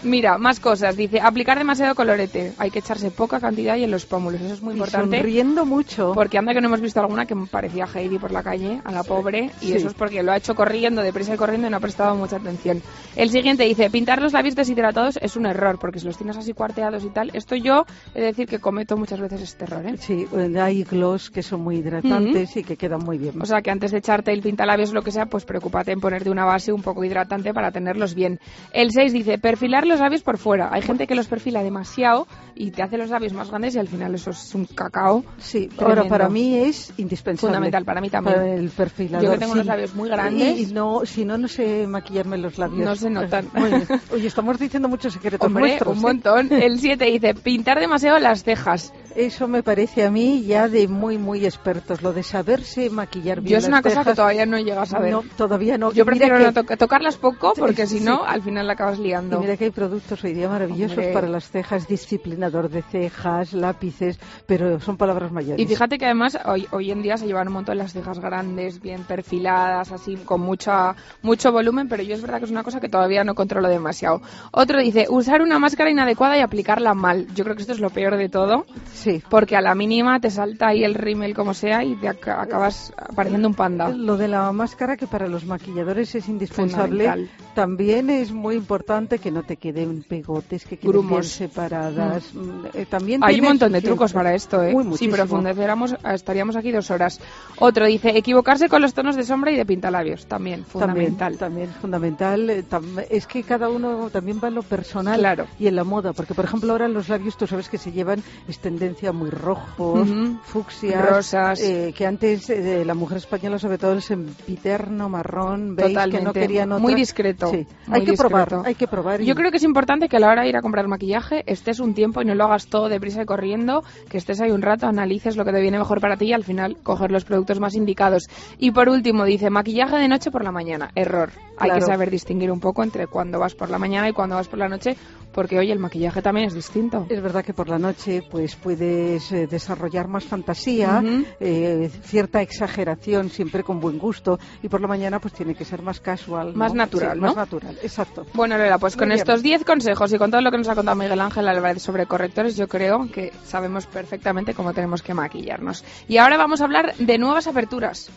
Mira, 0.03 0.39
más 0.39 0.61
cosas. 0.61 0.97
Dice, 0.97 1.21
aplicar 1.21 1.59
demasiado 1.59 1.95
colorete. 1.95 2.53
Hay 2.59 2.71
que 2.71 2.79
echarse 2.79 3.11
poca 3.11 3.41
cantidad 3.41 3.77
y 3.77 3.85
en 3.85 3.91
los 3.91 4.07
pómulos. 4.07 4.41
Eso 4.41 4.55
es 4.55 4.63
muy 4.63 4.75
importante. 4.75 5.19
sonriendo 5.19 5.67
mucho. 5.67 6.13
Porque 6.15 6.39
anda 6.39 6.55
que 6.55 6.61
no 6.61 6.69
hemos 6.69 6.81
visto 6.81 7.01
alguna 7.01 7.27
que 7.27 7.35
parecía 7.51 7.89
Heidi 7.93 8.19
por 8.19 8.31
la 8.31 8.43
calle, 8.43 8.81
a 8.85 8.93
la 8.93 9.03
pobre. 9.03 9.51
Y 9.61 9.73
eso 9.73 9.89
es 9.89 9.95
porque 9.95 10.23
lo 10.23 10.33
ha 10.33 10.37
hecho 10.37 10.55
corriendo, 10.55 11.03
deprisa 11.03 11.35
y 11.35 11.37
corriendo 11.37 11.67
y 11.67 11.71
no 11.71 11.79
ha 11.79 11.81
prestado 11.81 12.15
mucha 12.15 12.37
atención. 12.37 12.83
El 13.17 13.31
siguiente 13.31 13.65
dice, 13.65 13.91
pintar 13.91 14.23
los 14.23 14.33
labios 14.33 14.55
deshidratados 14.55 15.19
es 15.21 15.37
un 15.37 15.47
error. 15.47 15.79
Porque 15.81 15.99
si 15.99 16.07
los 16.07 16.17
tienes 16.17 16.37
así 16.37 16.53
cuarteados 16.53 17.05
y 17.05 17.11
tal. 17.11 17.31
Esto 17.35 17.57
yo 17.57 17.85
he 18.15 18.21
de 18.21 18.27
decir 18.27 18.47
que 18.47 18.61
cometo 18.61 18.97
muchas 18.97 19.21
veces 19.21 19.43
este 19.43 19.65
error. 19.65 19.85
¿eh? 19.87 19.97
Sí, 19.99 20.27
hay 20.59 20.85
gloss 20.85 21.31
que 21.31 21.43
son 21.43 21.63
muy 21.63 21.79
hidratantes 21.79 22.57
y 22.57 22.63
que 22.63 22.77
quedan 22.77 23.01
muy 23.01 23.19
bien. 23.19 23.41
O 23.43 23.47
sea 23.47 23.61
que 23.61 23.71
antes 23.71 23.91
de 23.91 23.99
echarte 23.99 24.33
el 24.33 24.41
pintalabios 24.41 24.91
o 24.91 24.95
lo 24.95 25.03
que 25.03 25.11
sea, 25.11 25.27
pues 25.27 25.45
preocúpate 25.45 25.80
en 25.89 26.01
ponerte 26.01 26.31
una 26.31 26.45
base 26.45 26.73
un 26.73 26.83
poco 26.83 27.05
hidratante 27.05 27.53
para 27.53 27.71
tenerlos 27.71 28.15
bien. 28.15 28.41
El 28.73 28.93
6 28.93 29.13
dice, 29.13 29.39
perfilar 29.39 29.87
los 29.87 30.01
labios 30.01 30.23
por 30.23 30.39
fuera. 30.39 30.71
Hay 30.73 30.83
gente 30.83 31.07
que 31.07 31.15
los 31.15 31.29
perfila 31.29 31.63
demasiado 31.63 32.27
y 32.55 32.71
te 32.71 32.83
hace 32.83 32.99
los 32.99 33.11
labios 33.11 33.33
más 33.33 33.49
grandes 33.49 33.75
y 33.75 33.79
al 33.79 33.89
final 33.89 34.15
eso 34.15 34.31
es 34.31 34.55
un 34.55 34.67
cacao. 34.67 35.25
Sí, 35.39 35.69
ahora 35.79 36.05
para 36.05 36.29
mí 36.29 36.59
es 36.59 36.93
indispensable. 36.99 37.55
Fundamental, 37.55 37.85
para 37.85 38.01
mí 38.01 38.11
también. 38.11 38.41
el 38.41 38.71
perfilador. 38.71 39.25
Yo 39.25 39.33
que 39.33 39.39
tengo 39.39 39.55
los 39.55 39.67
labios 39.67 39.95
muy 39.95 40.09
grandes. 40.09 40.59
Y, 40.59 40.73
no, 40.73 41.03
si 41.05 41.25
no, 41.25 41.39
no 41.39 41.49
sé 41.49 41.87
maquillarme 41.87 42.39
los 42.39 42.59
labios. 42.59 42.85
No 42.85 42.97
se 42.97 43.11
notan. 43.11 43.49
Oye, 44.13 44.27
estamos 44.27 44.59
diciendo 44.59 44.89
muchos 44.89 45.13
secretos 45.13 45.47
Hombre, 45.47 45.63
nuestros. 45.63 45.93
un 45.93 45.99
¿eh? 45.99 46.03
montón. 46.03 46.53
El 46.53 46.79
7 46.79 47.05
dice, 47.05 47.35
pintar 47.35 47.81
demasiado 47.81 48.19
las 48.19 48.43
cejas. 48.43 48.93
Eso 49.15 49.49
me 49.49 49.63
parece 49.63 50.05
a 50.05 50.11
mí 50.11 50.45
ya 50.45 50.69
de 50.69 50.87
muy, 50.87 51.19
muy 51.19 51.45
expertos, 51.45 52.03
lo 52.03 52.13
de 52.13 52.23
saberse 52.23 52.91
maquillar 52.91 53.41
bien 53.41 53.53
Yo 53.53 53.59
es 53.59 53.67
una 53.67 53.83
cosa 53.83 54.05
que 54.05 54.15
todavía 54.15 54.47
no 54.47 54.59
llegas 54.59 54.95
a 54.95 55.01
ver. 55.01 55.13
No, 55.13 55.25
todavía 55.37 55.70
no. 55.79 55.93
Yo 55.93 56.05
prefiero 56.05 56.39
no 56.39 56.53
tocarlas 56.53 57.17
poco 57.17 57.53
porque 57.57 57.87
si 57.87 58.01
no, 58.01 58.25
al 58.25 58.43
final 58.43 58.67
la 58.67 58.75
acabas 58.75 58.99
liando. 58.99 59.39
Y 59.39 59.41
mira 59.41 59.57
que 59.57 59.65
hay 59.65 59.71
productos 59.71 60.23
hoy 60.25 60.33
día 60.33 60.49
maravillosos 60.49 61.07
para 61.07 61.29
las 61.29 61.51
cejas, 61.51 61.89
disciplinador 61.89 62.69
de 62.69 62.83
cejas, 62.83 63.53
lápices, 63.53 64.19
pero 64.47 64.81
son 64.81 64.97
palabras 64.97 65.33
mayores. 65.33 65.61
Y 65.61 65.67
fíjate 65.67 65.99
que 65.99 66.05
además 66.05 66.39
hoy, 66.45 66.67
hoy 66.71 66.91
en 66.91 67.03
día 67.03 67.17
se 67.17 67.27
llevan 67.27 67.49
un 67.49 67.55
montón 67.55 67.79
las 67.79 67.93
cejas 67.93 68.19
grandes, 68.19 68.81
bien 68.81 69.05
perfiladas, 69.05 69.93
así 69.93 70.17
con 70.17 70.41
mucha, 70.41 70.95
mucho 71.23 71.53
volumen, 71.53 71.89
pero 71.89 72.03
yo 72.03 72.15
es 72.15 72.23
verdad 72.23 72.39
que 72.39 72.45
es 72.45 72.51
una 72.51 72.63
cosa 72.63 72.81
que 72.81 72.89
todavía 72.89 73.25
no 73.25 73.35
controlo 73.35 73.69
demasiado. 73.69 74.23
Otro 74.53 74.81
dice, 74.81 75.07
usar 75.09 75.43
una 75.43 75.59
máscara 75.59 75.91
inadecuada 75.91 76.37
y 76.37 76.41
aplicarla 76.41 76.95
mal. 76.95 77.27
Yo 77.35 77.45
creo 77.45 77.57
que 77.57 77.63
esto 77.63 77.73
es 77.73 77.81
lo 77.81 77.91
peor 77.91 78.17
de 78.17 78.29
todo. 78.29 78.67
Sí. 78.93 79.23
Porque 79.29 79.57
a 79.57 79.61
la 79.61 79.75
mínima 79.75 80.21
te 80.21 80.31
salta 80.31 80.69
ahí 80.69 80.85
el 80.85 80.95
rímel 80.95 81.35
como 81.35 81.55
sea 81.55 81.85
y 81.85 81.95
te 81.97 82.09
acabas 82.09 82.93
pareciendo 83.15 83.49
un 83.49 83.55
panda. 83.55 83.89
Lo 83.89 84.17
de 84.17 84.29
la 84.29 84.53
máscara 84.53 84.97
que 84.97 85.07
para 85.07 85.29
los 85.29 85.45
maquilladores 85.61 86.15
es 86.15 86.29
indispensable 86.29 87.29
también 87.55 88.11
es 88.11 88.33
muy 88.33 88.55
importante 88.55 89.19
que 89.19 89.31
no 89.31 89.43
te 89.43 89.57
queden 89.57 90.03
pegotes, 90.03 90.65
que 90.65 90.79
queden 90.79 91.09
bien 91.09 91.25
separadas. 91.25 92.33
Mm. 92.35 92.41
Mm, 92.41 92.67
eh, 92.75 92.87
también 92.89 93.25
Hay 93.25 93.41
un 93.41 93.47
montón 93.47 93.73
de 93.73 93.83
trucos 93.83 94.13
para 94.13 94.35
esto, 94.35 94.63
¿eh? 94.63 94.75
si 94.97 95.09
profundizáramos, 95.09 95.95
estaríamos 96.13 96.57
aquí 96.57 96.71
dos 96.71 96.91
horas. 96.91 97.21
Otro 97.59 97.87
dice, 97.87 98.17
equivocarse 98.17 98.69
con 98.69 98.83
los 98.83 98.95
tonos 98.95 99.17
de 99.17 99.25
sombra 99.25 99.51
y 99.51 99.57
de 99.57 99.67
pintalabios. 99.67 100.27
También, 100.27 100.65
fundamental. 100.65 101.37
También, 101.37 101.69
fundamental. 101.69 102.51
Eh, 102.51 102.65
es 103.11 103.27
que 103.27 103.43
cada 103.43 103.69
uno 103.69 104.11
también 104.11 104.41
va 104.43 104.49
en 104.49 104.55
lo 104.55 104.63
personal 104.63 105.47
y 105.59 105.67
en 105.67 105.77
la 105.77 105.85
moda. 105.85 106.13
Porque, 106.13 106.35
por 106.35 106.45
ejemplo, 106.45 106.73
ahora 106.73 106.89
los 106.89 107.09
labios, 107.09 107.37
tú 107.37 107.47
sabes 107.47 107.69
que 107.69 107.79
se 107.79 107.93
llevan, 107.93 108.23
es 108.49 108.59
tendencia 108.59 109.13
muy 109.13 109.31
rojos, 109.31 110.09
fucsias. 110.45 111.09
Rosas. 111.09 111.61
Eh, 111.61 111.93
que 111.97 112.07
antes 112.07 112.49
la 112.49 112.95
mujer 112.95 113.19
española, 113.19 113.59
sobre 113.59 113.79
todo, 113.79 113.95
es 113.95 114.11
en 114.11 114.27
piterno, 114.47 115.09
marrón, 115.41 115.77
beige, 115.77 116.11
que 116.11 116.21
no 116.21 116.33
querían. 116.33 116.69
Muy 116.81 116.95
discreto. 116.95 117.51
hay 117.91 118.05
que 118.05 118.13
probar, 118.15 118.63
hay 118.65 118.75
que 118.75 118.87
probar. 118.87 119.21
Yo 119.21 119.35
creo 119.35 119.51
que 119.51 119.57
es 119.57 119.65
importante 119.65 120.09
que 120.09 120.17
a 120.17 120.21
la 120.21 120.29
hora 120.29 120.43
de 120.43 120.49
ir 120.49 120.57
a 120.57 120.63
comprar 120.63 120.87
maquillaje 120.89 121.43
estés 121.47 121.81
un 121.81 121.95
tiempo 121.95 122.23
y 122.23 122.25
no 122.25 122.35
lo 122.35 122.45
hagas 122.45 122.67
todo 122.67 122.89
deprisa 122.89 123.23
y 123.23 123.27
corriendo, 123.27 123.83
que 124.09 124.19
estés 124.19 124.41
ahí 124.41 124.51
un 124.51 124.63
rato, 124.63 124.87
analices 124.87 125.37
lo 125.37 125.45
que 125.45 125.53
te 125.53 125.61
viene 125.61 125.79
mejor 125.79 126.01
para 126.01 126.17
ti 126.17 126.27
y 126.27 126.33
al 126.33 126.45
final 126.45 126.77
coger 126.83 127.11
los 127.11 127.25
productos 127.25 127.61
más 127.61 127.75
indicados. 127.75 128.29
Y 128.59 128.71
por 128.71 128.89
último 128.89 129.25
dice, 129.25 129.51
maquillaje 129.51 129.97
de 129.97 130.09
noche 130.09 130.31
por 130.31 130.45
la 130.45 130.53
mañana. 130.53 130.91
Error. 130.95 131.31
Hay 131.59 131.71
que 131.73 131.83
saber 131.83 132.11
distinguir 132.11 132.51
un 132.51 132.61
poco 132.61 132.83
entre 132.83 133.07
cuando 133.07 133.39
vas 133.39 133.55
por 133.55 133.69
la 133.69 133.79
mañana 133.79 134.09
y 134.09 134.13
cuando 134.13 134.37
vas 134.37 134.49
por 134.49 134.59
la 134.59 134.69
noche, 134.69 134.97
porque 135.33 135.59
hoy 135.59 135.71
el 135.71 135.79
maquillaje 135.79 136.23
también 136.23 136.49
es 136.49 136.55
distinto. 136.55 137.07
Es 137.09 137.23
verdad 137.23 137.45
que 137.45 137.55
por 137.55 137.69
la 137.69 137.79
noche 137.79 138.23
pues 138.31 138.57
puedes 138.57 139.33
eh, 139.33 139.47
desarrollar 139.47 140.09
más 140.09 140.25
fantasía, 140.25 141.03
eh, 141.39 141.91
cierta 142.03 142.43
exageración 142.43 143.31
siempre 143.31 143.63
con 143.63 143.81
buen 143.81 143.99
gusto 143.99 144.39
y 144.63 144.69
por 144.69 144.81
la 144.81 144.89
mañana 144.89 145.21
pues 145.21 145.35
tiene 145.35 145.55
que 145.55 145.65
ser 145.65 145.83
más 145.83 146.01
casual. 146.01 146.55
Más 146.55 146.75
natural, 146.75 147.19
¿no? 147.19 147.29
Más 147.29 147.37
natural, 147.37 147.79
exacto. 147.83 148.27
Bueno, 148.35 148.59
Lola, 148.59 148.79
pues 148.79 148.97
con 148.97 149.13
estos 149.13 149.43
10 149.43 149.65
consejos 149.65 150.13
y 150.13 150.19
con 150.19 150.31
todo 150.31 150.41
lo 150.41 150.51
que 150.51 150.59
nos 150.59 150.69
ha 150.69 150.75
contado 150.75 150.97
Miguel 150.97 151.21
Ángel 151.21 151.49
Álvarez 151.49 151.83
sobre 151.83 152.07
correctores, 152.07 152.57
yo 152.57 152.69
creo 152.69 153.09
que 153.11 153.33
sabemos 153.45 153.87
perfectamente 153.87 154.55
cómo 154.55 154.73
tenemos 154.73 155.03
que 155.03 155.15
maquillarnos. 155.15 155.85
Y 156.09 156.19
ahora 156.19 156.37
vamos 156.37 156.61
a 156.61 156.65
hablar 156.65 156.95
de 156.97 157.19
nuevas 157.19 157.47
aperturas. 157.47 158.11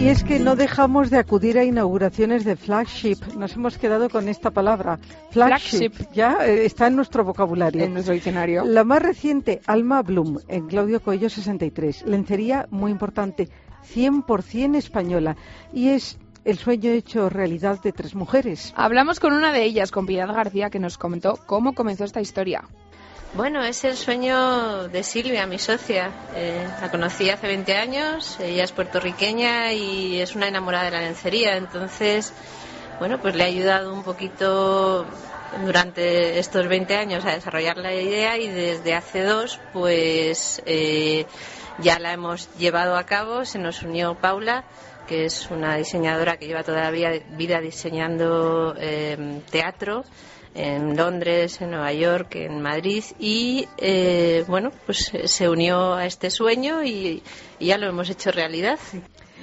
Y 0.00 0.08
es 0.08 0.24
que 0.24 0.38
no 0.38 0.56
dejamos 0.56 1.10
de 1.10 1.18
acudir 1.18 1.58
a 1.58 1.64
inauguraciones 1.64 2.46
de 2.46 2.56
flagship. 2.56 3.18
Nos 3.36 3.54
hemos 3.54 3.76
quedado 3.76 4.08
con 4.08 4.30
esta 4.30 4.50
palabra. 4.50 4.98
Flagship. 5.30 5.92
Ya 6.14 6.38
eh, 6.40 6.64
está 6.64 6.86
en 6.86 6.96
nuestro 6.96 7.22
vocabulario. 7.22 7.84
En 7.84 7.92
nuestro 7.92 8.14
diccionario. 8.14 8.64
La 8.64 8.82
más 8.82 9.02
reciente, 9.02 9.60
Alma 9.66 10.00
Bloom, 10.00 10.38
en 10.48 10.68
Claudio 10.68 11.02
Coello 11.02 11.28
63. 11.28 12.06
Lencería 12.06 12.66
muy 12.70 12.90
importante, 12.90 13.50
100% 13.94 14.76
española. 14.76 15.36
Y 15.74 15.90
es 15.90 16.18
el 16.46 16.56
sueño 16.56 16.90
hecho 16.92 17.28
realidad 17.28 17.82
de 17.82 17.92
tres 17.92 18.14
mujeres. 18.14 18.72
Hablamos 18.76 19.20
con 19.20 19.34
una 19.34 19.52
de 19.52 19.64
ellas, 19.64 19.90
con 19.90 20.06
Piedad 20.06 20.34
García, 20.34 20.70
que 20.70 20.78
nos 20.78 20.96
comentó 20.96 21.38
cómo 21.44 21.74
comenzó 21.74 22.04
esta 22.04 22.22
historia. 22.22 22.64
Bueno, 23.32 23.62
es 23.62 23.84
el 23.84 23.96
sueño 23.96 24.88
de 24.88 25.04
Silvia, 25.04 25.46
mi 25.46 25.60
socia. 25.60 26.10
Eh, 26.34 26.66
la 26.80 26.90
conocí 26.90 27.30
hace 27.30 27.46
20 27.46 27.76
años, 27.76 28.40
ella 28.40 28.64
es 28.64 28.72
puertorriqueña 28.72 29.72
y 29.72 30.20
es 30.20 30.34
una 30.34 30.48
enamorada 30.48 30.86
de 30.86 30.90
la 30.90 31.00
lencería, 31.02 31.56
entonces, 31.56 32.32
bueno, 32.98 33.20
pues 33.20 33.36
le 33.36 33.44
ha 33.44 33.46
ayudado 33.46 33.94
un 33.94 34.02
poquito 34.02 35.06
durante 35.64 36.40
estos 36.40 36.66
20 36.66 36.96
años 36.96 37.24
a 37.24 37.30
desarrollar 37.30 37.76
la 37.76 37.94
idea 37.94 38.36
y 38.36 38.48
desde 38.48 38.94
hace 38.94 39.22
dos, 39.22 39.60
pues 39.72 40.60
eh, 40.66 41.24
ya 41.78 42.00
la 42.00 42.12
hemos 42.12 42.52
llevado 42.58 42.96
a 42.96 43.06
cabo, 43.06 43.44
se 43.44 43.60
nos 43.60 43.82
unió 43.82 44.16
Paula 44.16 44.64
que 45.06 45.24
es 45.24 45.50
una 45.50 45.76
diseñadora 45.76 46.36
que 46.36 46.46
lleva 46.46 46.62
toda 46.62 46.82
la 46.82 46.90
vida 46.92 47.60
diseñando 47.60 48.76
eh, 48.78 49.40
teatro 49.50 50.04
en 50.54 50.96
Londres, 50.96 51.60
en 51.60 51.70
Nueva 51.70 51.92
York, 51.92 52.34
en 52.36 52.60
Madrid 52.60 53.04
y 53.18 53.66
eh, 53.78 54.44
bueno, 54.48 54.70
pues 54.86 55.12
se 55.24 55.48
unió 55.48 55.94
a 55.94 56.06
este 56.06 56.30
sueño 56.30 56.82
y, 56.84 57.22
ya 57.60 57.78
lo 57.78 57.86
hemos 57.88 58.10
hecho 58.10 58.30
realidad. 58.30 58.78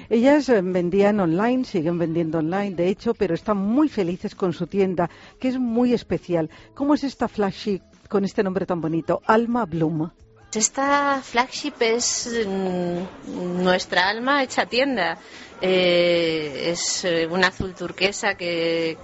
Ellas 0.10 0.48
eh, 0.50 0.62
vendían 0.62 1.20
online, 1.20 1.66
siguen 1.66 1.98
vendiendo 1.98 2.40
online, 2.40 2.76
de 2.76 2.88
hecho, 2.88 3.14
pero 3.14 3.36
están 3.36 3.58
muy 3.58 3.90
felices 3.90 4.36
con 4.36 4.54
su 4.54 4.68
tienda, 4.68 5.10
que 5.40 5.50
es 5.50 5.60
muy 5.60 5.94
especial. 5.94 6.50
¿Cómo 6.74 6.94
es 6.94 7.04
esta 7.04 7.28
flagship 7.28 7.82
con 8.10 8.24
este 8.24 8.44
nombre 8.44 8.66
tan 8.66 8.82
bonito? 8.82 9.22
Alma 9.26 9.66
Bloom. 9.66 10.10
Esta 10.58 11.22
flagship 11.22 11.76
es 11.82 12.28
mm, 12.48 13.64
nuestra 13.64 14.10
alma 14.10 14.42
hecha 14.42 14.66
tienda. 14.66 15.20
Eh, 15.62 16.72
es 16.72 17.06
eh, 17.06 17.28
un 17.28 17.44
azul 17.44 17.76
turquesa 17.76 18.34
que, 18.34 18.98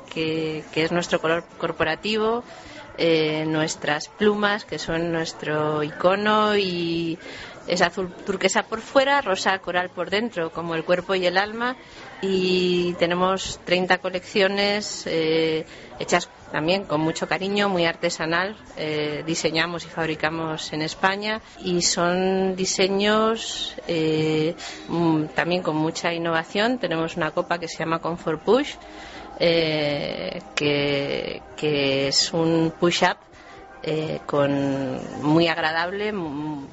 es 0.73 0.91
nuestro 0.91 1.21
color 1.21 1.45
corporativo, 1.59 2.43
eh, 2.97 3.45
nuestras 3.45 4.07
plumas 4.07 4.65
que 4.65 4.79
son 4.79 5.11
nuestro 5.11 5.83
icono 5.83 6.57
y 6.57 7.19
es 7.67 7.81
azul 7.81 8.11
turquesa 8.25 8.63
por 8.63 8.81
fuera, 8.81 9.21
rosa 9.21 9.57
coral 9.59 9.89
por 9.89 10.09
dentro, 10.09 10.51
como 10.51 10.75
el 10.75 10.83
cuerpo 10.83 11.15
y 11.15 11.25
el 11.25 11.37
alma. 11.37 11.75
Y 12.21 12.93
tenemos 12.93 13.59
30 13.65 13.97
colecciones 13.97 15.03
eh, 15.07 15.65
hechas 15.99 16.29
también 16.51 16.85
con 16.85 17.01
mucho 17.01 17.27
cariño, 17.27 17.69
muy 17.69 17.85
artesanal. 17.85 18.55
Eh, 18.77 19.23
diseñamos 19.25 19.85
y 19.85 19.89
fabricamos 19.89 20.71
en 20.73 20.81
España 20.81 21.41
y 21.63 21.81
son 21.81 22.55
diseños 22.55 23.75
eh, 23.87 24.55
mm, 24.87 25.25
también 25.35 25.63
con 25.63 25.75
mucha 25.75 26.13
innovación. 26.13 26.79
Tenemos 26.79 27.17
una 27.17 27.31
copa 27.31 27.59
que 27.59 27.67
se 27.67 27.77
llama 27.77 27.99
Comfort 27.99 28.41
Push, 28.41 28.75
que, 29.39 31.41
que 31.57 32.07
es 32.07 32.33
un 32.33 32.71
push-up 32.79 33.17
eh, 33.83 34.19
con 34.25 34.99
muy 35.21 35.47
agradable 35.47 36.13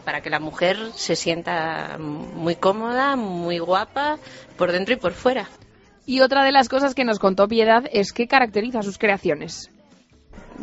para 0.04 0.20
que 0.20 0.30
la 0.30 0.40
mujer 0.40 0.78
se 0.94 1.16
sienta 1.16 1.98
muy 1.98 2.54
cómoda, 2.56 3.16
muy 3.16 3.58
guapa 3.58 4.18
por 4.56 4.72
dentro 4.72 4.94
y 4.94 4.96
por 4.96 5.12
fuera. 5.12 5.48
Y 6.06 6.20
otra 6.20 6.44
de 6.44 6.52
las 6.52 6.68
cosas 6.68 6.94
que 6.94 7.04
nos 7.04 7.18
contó 7.18 7.48
Piedad 7.48 7.84
es 7.92 8.12
qué 8.12 8.26
caracteriza 8.26 8.82
sus 8.82 8.98
creaciones 8.98 9.70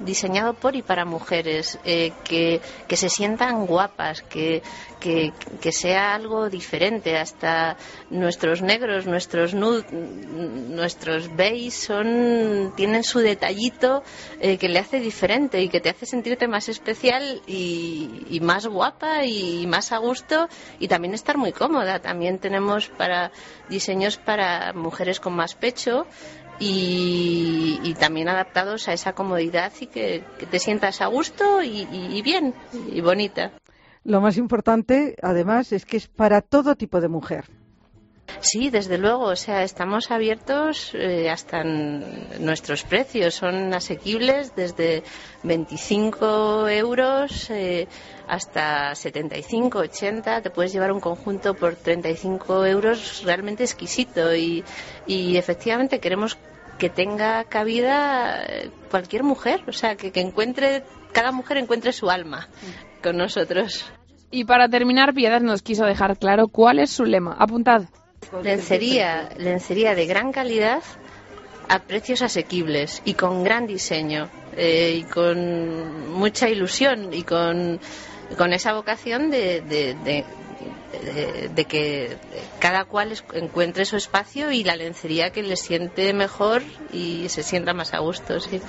diseñado 0.04 0.54
por 0.54 0.75
y 0.75 0.82
para 0.82 1.06
mujeres, 1.06 1.80
eh, 1.86 2.12
que, 2.24 2.62
que, 2.88 2.98
se 2.98 3.10
sientan 3.10 3.66
guapas, 3.66 4.22
que, 4.22 4.62
que, 5.00 5.34
que, 5.62 5.72
sea 5.72 6.13
algo 6.13 6.50
diferente. 6.50 7.18
Hasta 7.18 7.77
nuestros 8.10 8.62
negros, 8.62 9.06
nuestros 9.06 9.54
nude, 9.54 9.86
nuestros 9.92 11.36
beige 11.36 11.72
son, 11.72 12.74
tienen 12.75 13.04
su 13.04 13.20
detallito 13.20 14.04
eh, 14.39 14.58
que 14.58 14.70
le 14.70 14.80
hace 14.80 15.00
diferente 15.00 15.62
y 15.62 15.70
que 15.70 15.82
te 15.82 15.89
hace 15.89 16.06
sentirte 16.06 16.48
más 16.48 16.70
especial 16.70 17.42
y, 17.48 18.25
y, 18.30 18.39
más 18.39 18.68
guapa 18.68 19.25
y 19.25 19.66
más 19.68 19.92
a 19.92 19.98
gusto 19.98 20.48
y 20.80 20.88
también 20.88 21.13
estar 21.13 21.38
muy 21.38 21.51
cómoda. 21.51 22.00
También 22.00 22.39
tenemos 22.39 22.89
para 22.89 23.32
diseños 23.70 24.18
para 24.18 24.74
mujeres 24.74 25.20
con 25.20 25.34
más 25.34 25.56
pecho 25.56 26.06
y, 26.60 27.96
también 28.00 28.30
adaptados 28.30 28.88
a 28.88 28.94
esa 28.94 29.14
comodidad 29.14 29.72
y 29.80 29.88
que, 29.88 30.24
te 30.50 30.60
sientas 30.60 31.02
a 31.02 31.08
gusto 31.08 31.64
y, 31.64 32.22
bien 32.22 32.54
y 32.92 33.02
bonita. 33.02 33.52
Lo 34.04 34.22
más 34.22 34.38
importante, 34.38 35.16
además, 35.22 35.72
es 35.72 35.86
que 35.86 35.98
es 35.98 36.08
para 36.08 36.42
todo 36.42 36.76
tipo 36.76 37.02
de 37.02 37.10
mujer. 37.10 37.46
Sí, 38.40 38.70
desde 38.70 38.98
luego, 38.98 39.26
o 39.26 39.36
sea, 39.36 39.64
estamos 39.64 40.12
abiertos 40.12 40.94
eh, 40.94 41.30
hasta 41.30 41.64
nuestros 41.64 42.84
precios, 42.84 43.36
son 43.36 43.74
asequibles 43.74 44.56
desde 44.56 45.04
25 45.44 46.68
euros 46.70 47.50
eh, 47.50 47.88
hasta 48.28 48.94
75, 48.94 49.80
80, 49.80 50.42
te 50.42 50.50
puedes 50.50 50.72
llevar 50.72 50.92
un 50.92 51.00
conjunto 51.00 51.56
por 51.56 51.76
35 51.76 52.66
euros 52.66 53.24
realmente 53.24 53.64
exquisito 53.64 54.36
y, 54.36 54.64
y 55.08 55.38
efectivamente 55.38 56.00
queremos 56.00 56.38
que 56.78 56.90
tenga 56.90 57.44
cabida 57.46 58.44
eh, 58.44 58.70
cualquier 58.92 59.24
mujer, 59.24 59.64
o 59.68 59.74
sea, 59.74 59.96
que, 59.96 60.12
que 60.12 60.22
encuentre, 60.22 60.84
cada 61.12 61.32
mujer 61.32 61.58
encuentre 61.58 61.92
su 61.92 62.10
alma 62.10 62.48
con 63.02 63.18
nosotros. 63.18 63.86
Y 64.30 64.46
para 64.46 64.70
terminar, 64.70 65.14
Piedad 65.14 65.42
nos 65.42 65.62
quiso 65.62 65.86
dejar 65.86 66.18
claro 66.18 66.50
cuál 66.50 66.80
es 66.80 66.92
su 66.92 67.06
lema. 67.06 67.36
Apuntad. 67.40 67.84
Lencería, 68.44 69.30
lencería 69.38 69.96
de 69.96 70.06
gran 70.06 70.32
calidad 70.32 70.84
a 71.68 71.80
precios 71.80 72.22
asequibles 72.22 73.02
y 73.06 73.14
con 73.14 73.44
gran 73.44 73.68
diseño 73.68 74.30
eh, 74.56 74.96
y 74.98 75.04
con 75.04 76.12
mucha 76.12 76.50
ilusión 76.50 77.14
y 77.14 77.24
con, 77.24 77.80
con 78.38 78.54
esa 78.54 78.74
vocación 78.74 79.30
de, 79.30 79.62
de, 79.62 79.96
de, 81.54 81.66
que 81.66 82.18
cada 82.60 82.86
cual 82.86 83.14
encuentre 83.34 83.86
su 83.86 83.98
espacio 83.98 84.52
y 84.52 84.64
la 84.64 84.76
lencería 84.76 85.32
que 85.32 85.44
le 85.44 85.56
siente 85.56 86.14
mejor 86.14 86.64
y 86.92 87.30
se 87.30 87.44
sienta 87.44 87.74
más 87.74 87.94
a 87.94 88.00
gusto. 88.00 88.40
Sí. 88.40 88.62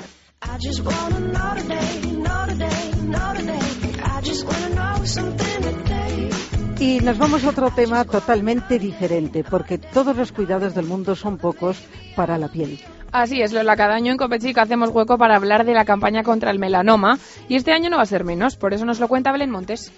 Y 6.80 7.00
nos 7.00 7.18
vamos 7.18 7.42
a 7.44 7.50
otro 7.50 7.70
tema 7.70 8.04
totalmente 8.04 8.78
diferente, 8.78 9.42
porque 9.42 9.78
todos 9.78 10.16
los 10.16 10.30
cuidados 10.30 10.74
del 10.74 10.86
mundo 10.86 11.16
son 11.16 11.36
pocos 11.36 11.76
para 12.14 12.38
la 12.38 12.48
piel. 12.48 12.78
Así 13.10 13.42
es, 13.42 13.52
Lola. 13.52 13.76
Cada 13.76 13.94
año 13.94 14.12
en 14.12 14.18
Copechica 14.18 14.62
hacemos 14.62 14.90
hueco 14.90 15.18
para 15.18 15.34
hablar 15.34 15.64
de 15.64 15.74
la 15.74 15.84
campaña 15.84 16.22
contra 16.22 16.52
el 16.52 16.58
melanoma 16.60 17.18
y 17.48 17.56
este 17.56 17.72
año 17.72 17.90
no 17.90 17.96
va 17.96 18.02
a 18.02 18.06
ser 18.06 18.24
menos, 18.24 18.56
por 18.56 18.74
eso 18.74 18.84
nos 18.84 19.00
lo 19.00 19.08
cuenta 19.08 19.32
Belén 19.32 19.50
Montes. 19.50 19.92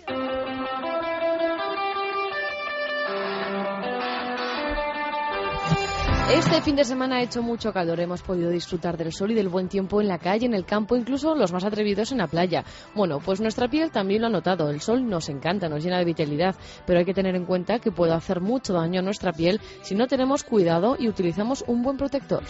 Este 6.33 6.63
fin 6.63 6.77
de 6.77 6.85
semana 6.85 7.17
ha 7.17 7.23
hecho 7.23 7.43
mucho 7.43 7.73
calor. 7.73 7.99
Hemos 7.99 8.23
podido 8.23 8.51
disfrutar 8.51 8.97
del 8.97 9.13
sol 9.13 9.33
y 9.33 9.35
del 9.35 9.49
buen 9.49 9.69
tiempo 9.69 10.01
en 10.01 10.07
la 10.07 10.19
calle, 10.19 10.47
en 10.47 10.55
el 10.55 10.65
campo, 10.65 10.95
incluso 10.95 11.35
los 11.35 11.53
más 11.53 11.65
atrevidos 11.65 12.13
en 12.13 12.19
la 12.19 12.29
playa. 12.29 12.65
Bueno, 12.95 13.19
pues 13.19 13.41
nuestra 13.41 13.69
piel 13.69 13.91
también 13.91 14.21
lo 14.21 14.29
ha 14.29 14.31
notado. 14.31 14.71
El 14.71 14.81
sol 14.81 15.09
nos 15.09 15.29
encanta, 15.29 15.69
nos 15.69 15.83
llena 15.83 15.99
de 15.99 16.05
vitalidad, 16.05 16.55
pero 16.87 17.01
hay 17.01 17.05
que 17.05 17.15
tener 17.15 17.35
en 17.35 17.47
cuenta 17.47 17.81
que 17.81 17.91
puede 17.91 18.15
hacer 18.15 18.41
mucho 18.41 18.73
daño 18.73 19.01
a 19.01 19.03
nuestra 19.03 19.33
piel 19.33 19.61
si 19.83 19.97
no 19.97 20.07
tenemos 20.07 20.45
cuidado 20.45 20.97
y 20.99 21.09
utilizamos 21.09 21.65
un 21.67 21.83
buen 21.83 21.97
protector. 21.97 22.45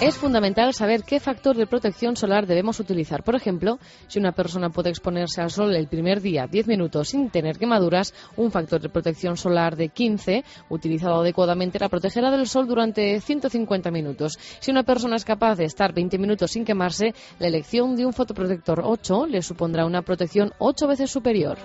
Es 0.00 0.16
fundamental 0.16 0.72
saber 0.72 1.02
qué 1.04 1.20
factor 1.20 1.54
de 1.54 1.66
protección 1.66 2.16
solar 2.16 2.46
debemos 2.46 2.80
utilizar. 2.80 3.22
Por 3.22 3.34
ejemplo, 3.34 3.78
si 4.08 4.18
una 4.18 4.32
persona 4.32 4.70
puede 4.70 4.88
exponerse 4.88 5.42
al 5.42 5.50
sol 5.50 5.76
el 5.76 5.88
primer 5.88 6.22
día 6.22 6.46
10 6.50 6.68
minutos 6.68 7.10
sin 7.10 7.28
tener 7.28 7.58
quemaduras, 7.58 8.14
un 8.36 8.50
factor 8.50 8.80
de 8.80 8.88
protección 8.88 9.36
solar 9.36 9.76
de 9.76 9.90
15, 9.90 10.42
utilizado 10.70 11.20
adecuadamente, 11.20 11.78
la 11.78 11.90
protegerá 11.90 12.30
del 12.30 12.46
sol 12.46 12.66
durante 12.66 13.20
150 13.20 13.90
minutos. 13.90 14.38
Si 14.58 14.70
una 14.70 14.84
persona 14.84 15.16
es 15.16 15.24
capaz 15.26 15.56
de 15.56 15.66
estar 15.66 15.92
20 15.92 16.16
minutos 16.16 16.52
sin 16.52 16.64
quemarse, 16.64 17.12
la 17.38 17.48
elección 17.48 17.94
de 17.94 18.06
un 18.06 18.14
fotoprotector 18.14 18.80
8 18.82 19.26
le 19.26 19.42
supondrá 19.42 19.84
una 19.84 20.00
protección 20.00 20.54
8 20.60 20.86
veces 20.88 21.10
superior. 21.10 21.58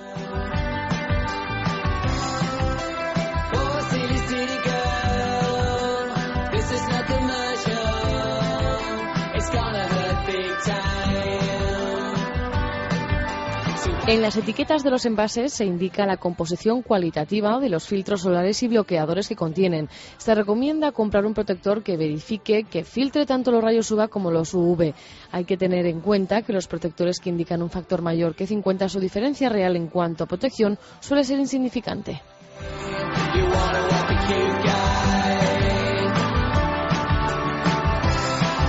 En 14.07 14.21
las 14.21 14.37
etiquetas 14.37 14.83
de 14.83 14.91
los 14.91 15.07
envases 15.07 15.51
se 15.51 15.65
indica 15.65 16.05
la 16.05 16.17
composición 16.17 16.83
cualitativa 16.83 17.59
de 17.59 17.69
los 17.69 17.87
filtros 17.87 18.21
solares 18.21 18.61
y 18.61 18.67
bloqueadores 18.67 19.27
que 19.27 19.35
contienen. 19.35 19.89
Se 20.17 20.35
recomienda 20.35 20.91
comprar 20.91 21.25
un 21.25 21.33
protector 21.33 21.81
que 21.81 21.97
verifique 21.97 22.65
que 22.65 22.83
filtre 22.83 23.25
tanto 23.25 23.49
los 23.49 23.63
rayos 23.63 23.89
UVA 23.89 24.07
como 24.07 24.29
los 24.29 24.53
UV. 24.53 24.93
Hay 25.31 25.45
que 25.45 25.57
tener 25.57 25.87
en 25.87 26.01
cuenta 26.01 26.43
que 26.43 26.53
los 26.53 26.67
protectores 26.67 27.19
que 27.19 27.31
indican 27.31 27.63
un 27.63 27.71
factor 27.71 28.03
mayor 28.03 28.35
que 28.35 28.45
50 28.45 28.89
su 28.89 28.99
diferencia 28.99 29.49
real 29.49 29.75
en 29.75 29.87
cuanto 29.87 30.25
a 30.25 30.27
protección 30.27 30.77
suele 30.99 31.23
ser 31.23 31.39
insignificante. 31.39 32.21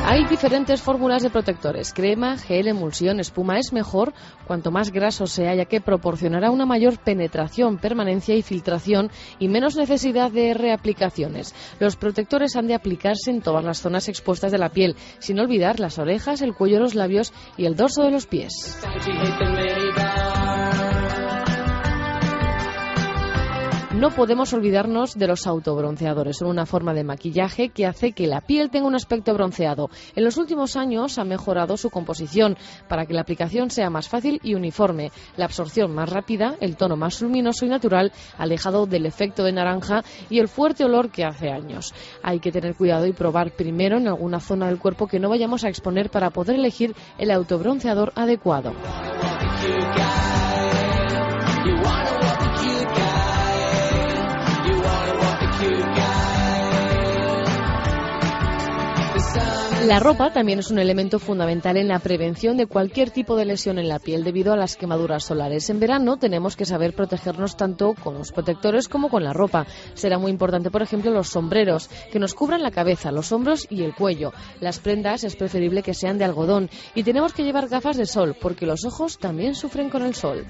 Hay 0.09 0.25
diferentes 0.27 0.83
fórmulas 0.83 1.25
de 1.25 1.31
protectores. 1.31 1.93
Crema, 1.93 2.39
gel, 2.39 2.69
emulsión, 2.69 3.19
espuma 3.19 3.59
es 3.59 3.73
mejor 3.73 4.15
cuanto 4.47 4.71
más 4.71 4.93
graso 4.93 5.27
sea, 5.27 5.57
ya 5.57 5.65
que 5.65 5.81
proporcionará 5.81 6.53
una 6.53 6.65
mayor 6.65 6.97
penetración, 7.01 7.79
permanencia 7.79 8.37
y 8.37 8.43
filtración 8.43 9.11
y 9.41 9.49
menos 9.49 9.75
necesidad 9.75 10.31
de 10.31 10.55
reaplicaciones. 10.55 11.57
Los 11.81 11.97
protectores 11.97 12.55
han 12.55 12.69
de 12.69 12.75
aplicarse 12.75 13.33
en 13.33 13.43
todas 13.43 13.65
las 13.65 13.81
zonas 13.81 14.09
expuestas 14.09 14.53
de 14.53 14.59
la 14.59 14.69
piel, 14.69 14.95
sin 15.19 15.41
olvidar 15.41 15.81
las 15.81 15.99
orejas, 15.99 16.41
el 16.41 16.55
cuello, 16.55 16.79
los 16.79 16.95
labios 16.95 17.33
y 17.57 17.65
el 17.65 17.75
dorso 17.75 18.05
de 18.05 18.13
los 18.13 18.29
pies. 18.29 18.79
No 23.97 24.11
podemos 24.11 24.53
olvidarnos 24.53 25.15
de 25.15 25.27
los 25.27 25.47
autobronceadores. 25.47 26.37
Son 26.37 26.49
una 26.49 26.67
forma 26.67 26.93
de 26.93 27.03
maquillaje 27.03 27.71
que 27.71 27.87
hace 27.87 28.13
que 28.13 28.27
la 28.27 28.43
piel 28.43 28.69
tenga 28.69 28.87
un 28.87 28.95
aspecto 28.95 29.33
bronceado. 29.33 29.89
En 30.15 30.23
los 30.23 30.37
últimos 30.37 30.77
años 30.77 31.17
ha 31.17 31.25
mejorado 31.25 31.79
su 31.79 31.89
composición 31.89 32.59
para 32.89 33.07
que 33.07 33.15
la 33.15 33.23
aplicación 33.23 33.71
sea 33.71 33.89
más 33.89 34.11
fácil 34.11 34.39
y 34.43 34.55
uniforme, 34.55 35.13
la 35.39 35.47
absorción 35.47 35.95
más 35.95 36.11
rápida, 36.11 36.57
el 36.61 36.77
tono 36.77 36.99
más 36.99 37.23
luminoso 37.23 37.65
y 37.65 37.71
natural, 37.71 38.13
alejado 38.37 38.85
del 38.85 39.07
efecto 39.07 39.45
de 39.45 39.53
naranja 39.53 40.03
y 40.29 40.41
el 40.41 40.49
fuerte 40.49 40.85
olor 40.85 41.11
que 41.11 41.25
hace 41.25 41.49
años. 41.49 41.95
Hay 42.23 42.39
que 42.39 42.53
tener 42.53 42.77
cuidado 42.77 43.07
y 43.07 43.15
probar 43.15 43.53
primero 43.53 43.97
en 43.97 44.09
alguna 44.09 44.41
zona 44.41 44.67
del 44.67 44.79
cuerpo 44.79 45.07
que 45.07 45.21
no 45.21 45.31
vayamos 45.31 45.65
a 45.65 45.71
exponer 45.71 46.11
para 46.11 46.29
poder 46.29 46.57
elegir 46.57 46.95
el 47.17 47.31
autobronceador 47.31 48.13
adecuado. 48.15 48.75
La 59.87 60.01
ropa 60.01 60.33
también 60.33 60.59
es 60.59 60.73
un 60.73 60.81
elemento 60.81 61.21
fundamental 61.21 61.77
en 61.77 61.87
la 61.87 62.01
prevención 62.01 62.57
de 62.57 62.67
cualquier 62.67 63.11
tipo 63.11 63.37
de 63.37 63.45
lesión 63.45 63.79
en 63.79 63.89
la 63.89 64.01
piel 64.01 64.25
debido 64.25 64.53
a 64.53 64.57
las 64.57 64.75
quemaduras 64.77 65.23
solares. 65.23 65.71
En 65.71 65.79
verano 65.79 66.17
tenemos 66.17 66.57
que 66.57 66.65
saber 66.65 66.93
protegernos 66.93 67.57
tanto 67.57 67.95
con 67.95 68.15
los 68.15 68.33
protectores 68.33 68.89
como 68.89 69.09
con 69.09 69.23
la 69.23 69.33
ropa. 69.33 69.65
Será 69.95 70.19
muy 70.19 70.33
importante, 70.33 70.73
por 70.73 70.83
ejemplo, 70.83 71.13
los 71.13 71.29
sombreros 71.29 71.89
que 72.11 72.19
nos 72.19 72.35
cubran 72.35 72.65
la 72.65 72.73
cabeza, 72.73 73.13
los 73.13 73.31
hombros 73.31 73.69
y 73.71 73.85
el 73.85 73.95
cuello. 73.95 74.33
Las 74.59 74.81
prendas 74.81 75.23
es 75.23 75.37
preferible 75.37 75.85
que 75.85 75.95
sean 75.95 76.19
de 76.19 76.25
algodón 76.25 76.69
y 76.97 77.05
tenemos 77.05 77.33
que 77.33 77.45
llevar 77.45 77.69
gafas 77.69 77.97
de 77.97 78.07
sol 78.07 78.37
porque 78.41 78.67
los 78.67 78.85
ojos 78.85 79.19
también 79.19 79.55
sufren 79.55 79.89
con 79.89 80.03
el 80.03 80.17
sol. 80.17 80.45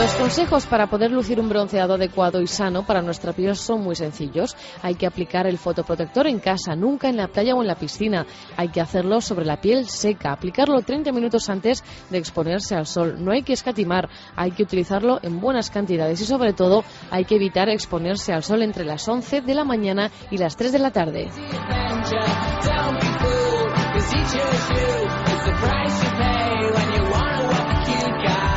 Los 0.00 0.14
consejos 0.14 0.64
para 0.64 0.86
poder 0.86 1.10
lucir 1.10 1.38
un 1.38 1.50
bronceado 1.50 1.92
adecuado 1.92 2.40
y 2.40 2.46
sano 2.46 2.86
para 2.86 3.02
nuestra 3.02 3.34
piel 3.34 3.54
son 3.54 3.82
muy 3.82 3.94
sencillos. 3.94 4.56
Hay 4.80 4.94
que 4.94 5.06
aplicar 5.06 5.46
el 5.46 5.58
fotoprotector 5.58 6.26
en 6.26 6.38
casa, 6.38 6.74
nunca 6.74 7.10
en 7.10 7.18
la 7.18 7.28
playa 7.28 7.54
o 7.54 7.60
en 7.60 7.66
la 7.66 7.74
piscina. 7.74 8.24
Hay 8.56 8.68
que 8.70 8.80
hacerlo 8.80 9.20
sobre 9.20 9.44
la 9.44 9.60
piel 9.60 9.86
seca, 9.88 10.32
aplicarlo 10.32 10.80
30 10.80 11.12
minutos 11.12 11.50
antes 11.50 11.84
de 12.08 12.16
exponerse 12.16 12.74
al 12.74 12.86
sol. 12.86 13.22
No 13.22 13.30
hay 13.30 13.42
que 13.42 13.52
escatimar, 13.52 14.08
hay 14.36 14.52
que 14.52 14.62
utilizarlo 14.62 15.20
en 15.22 15.38
buenas 15.38 15.68
cantidades 15.68 16.18
y 16.22 16.24
sobre 16.24 16.54
todo 16.54 16.82
hay 17.10 17.26
que 17.26 17.34
evitar 17.34 17.68
exponerse 17.68 18.32
al 18.32 18.42
sol 18.42 18.62
entre 18.62 18.86
las 18.86 19.06
11 19.06 19.42
de 19.42 19.54
la 19.54 19.64
mañana 19.64 20.10
y 20.30 20.38
las 20.38 20.56
3 20.56 20.72
de 20.72 20.78
la 20.78 20.92
tarde. 20.92 21.30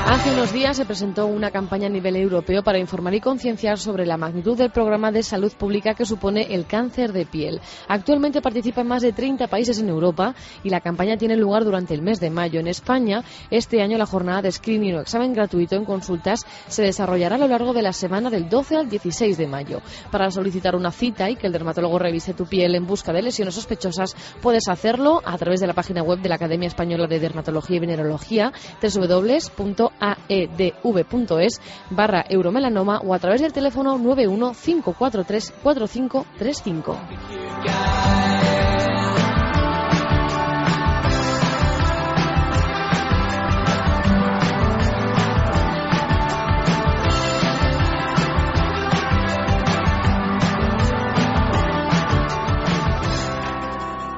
Hace 0.06 0.32
unos 0.32 0.52
días 0.52 0.76
se 0.76 0.86
presentó 0.86 1.28
una 1.28 1.50
campaña 1.50 1.88
a 1.88 1.90
nivel 1.90 2.18
europeo 2.18 2.62
para 2.62 2.78
informar 2.78 3.14
y 3.14 3.22
concienciar 3.22 3.80
sobre 3.80 4.06
la 4.06 4.18
magnitud 4.18 4.58
del 4.58 4.70
programa 4.70 5.12
de 5.12 5.24
salud 5.24 5.52
pública 5.54 5.96
que 5.96 6.06
supone 6.06 6.54
el 6.54 6.66
cáncer 6.66 7.14
de 7.14 7.26
piel. 7.26 7.62
Actualmente 7.88 8.42
participa 8.42 8.82
en 8.82 8.88
más 8.88 9.02
de 9.02 9.14
30 9.14 9.48
países 9.48 9.80
en 9.80 9.88
Europa 9.88 10.36
y 10.62 10.70
la 10.70 10.82
campaña 10.82 11.16
tiene 11.16 11.38
lugar 11.38 11.64
durante 11.64 11.94
el 11.94 12.02
mes 12.02 12.20
de 12.20 12.30
mayo. 12.30 12.60
En 12.60 12.68
España, 12.68 13.24
este 13.50 13.82
año 13.82 13.98
la 13.98 14.06
jornada 14.06 14.42
de 14.42 14.52
screening 14.52 14.96
o 14.96 15.02
examen 15.02 15.34
gratuito 15.34 15.78
en 15.78 15.86
consultas 15.86 16.46
se 16.68 16.84
desarrollará 16.84 17.36
a 17.36 17.40
lo 17.40 17.48
largo 17.48 17.74
de 17.74 17.82
la 17.82 17.94
semana 17.94 18.30
del 18.30 18.50
12 18.50 18.76
al 18.76 18.90
16 18.90 19.38
de 19.38 19.48
mayo. 19.48 19.82
Para 20.12 20.30
solicitar 20.32 20.76
una 20.76 20.92
cita 20.92 21.30
y 21.30 21.38
que 21.38 21.48
el 21.48 21.54
dermatólogo 21.54 21.98
revise 21.98 22.34
tu 22.34 22.46
piel 22.46 22.76
en 22.76 22.86
busca 22.86 23.14
de 23.14 23.22
lesiones 23.22 23.56
sospechosas, 23.56 24.16
puedes 24.42 24.68
hacerlo 24.68 25.22
a 25.24 25.38
través 25.38 25.62
de 25.62 25.68
la 25.68 25.74
página 25.74 26.04
web 26.04 26.20
de 26.20 26.30
la 26.30 26.36
Academia 26.36 26.68
Española 26.68 27.08
de 27.08 27.20
Dermatología 27.20 27.78
y 27.78 27.80
Venerología, 27.80 28.52
www 28.82 29.93
aedv.es 30.00 31.62
barra 31.90 32.26
euromelanoma 32.30 33.00
o 33.04 33.14
a 33.14 33.20
través 33.20 33.42
del 33.42 33.54
teléfono 33.54 33.98
91 33.98 34.54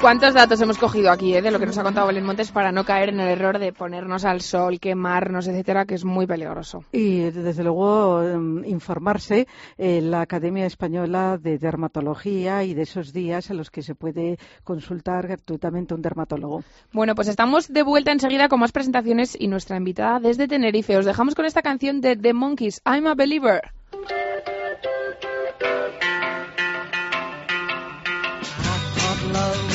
¿Cuántos 0.05 0.35
datos 0.35 0.61
hemos 0.61 0.77
cogido 0.77 1.09
aquí 1.09 1.33
eh, 1.33 1.41
de 1.41 1.49
lo 1.49 1.57
que 1.57 1.65
nos 1.65 1.79
ha 1.79 1.83
contado 1.83 2.05
Belén 2.05 2.23
Montes 2.23 2.51
para 2.51 2.71
no 2.71 2.85
caer 2.85 3.09
en 3.09 3.19
el 3.19 3.27
error 3.27 3.57
de 3.57 3.73
ponernos 3.73 4.23
al 4.23 4.41
sol, 4.41 4.79
quemarnos, 4.79 5.47
etcétera, 5.47 5.85
que 5.85 5.95
es 5.95 6.05
muy 6.05 6.27
peligroso? 6.27 6.83
Y 6.91 7.21
desde 7.31 7.63
luego 7.63 8.21
em, 8.21 8.63
informarse 8.65 9.47
en 9.79 10.11
la 10.11 10.21
Academia 10.21 10.67
Española 10.67 11.39
de 11.41 11.57
Dermatología 11.57 12.63
y 12.63 12.75
de 12.75 12.83
esos 12.83 13.13
días 13.13 13.49
en 13.49 13.57
los 13.57 13.71
que 13.71 13.81
se 13.81 13.95
puede 13.95 14.37
consultar 14.63 15.25
gratuitamente 15.25 15.95
un 15.95 16.03
dermatólogo. 16.03 16.63
Bueno, 16.93 17.15
pues 17.15 17.27
estamos 17.27 17.73
de 17.73 17.81
vuelta 17.81 18.11
enseguida 18.11 18.47
con 18.47 18.59
más 18.59 18.71
presentaciones 18.71 19.35
y 19.39 19.47
nuestra 19.47 19.75
invitada 19.75 20.19
desde 20.19 20.47
Tenerife. 20.47 20.97
Os 20.97 21.05
dejamos 21.05 21.33
con 21.33 21.45
esta 21.45 21.63
canción 21.63 21.99
de 22.01 22.15
The 22.15 22.31
Monkeys, 22.31 22.79
I'm 22.85 23.07
a 23.07 23.15
Believer. 23.15 23.71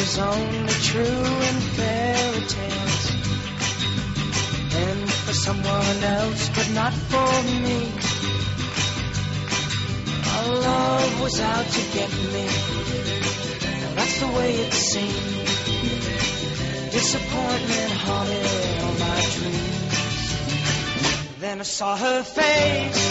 Was 0.00 0.18
only 0.18 0.74
true 0.90 1.26
in 1.48 1.56
fairy 1.76 2.44
tales. 2.56 3.04
And 4.84 5.10
for 5.24 5.34
someone 5.34 5.98
else 6.18 6.48
but 6.56 6.68
not 6.80 6.94
for 7.10 7.32
me. 7.64 7.80
Our 10.32 10.48
love 10.68 11.20
was 11.20 11.40
out 11.40 11.66
to 11.76 11.82
get 11.96 12.10
me. 12.34 12.46
That's 13.96 14.16
the 14.20 14.28
way 14.38 14.50
it 14.64 14.72
seemed. 14.72 15.46
Disappointment 16.98 17.92
haunted 18.04 18.80
all 18.84 18.96
my 19.06 19.20
dreams. 19.36 19.98
Then 21.40 21.60
I 21.60 21.64
saw 21.78 21.96
her 21.96 22.22
face. 22.22 23.02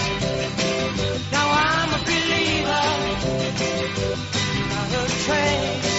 Now 1.36 1.48
I'm 1.68 1.90
a 1.94 2.02
believer. 2.10 2.88
Not 4.74 4.92
a 5.02 5.06
trace 5.26 5.99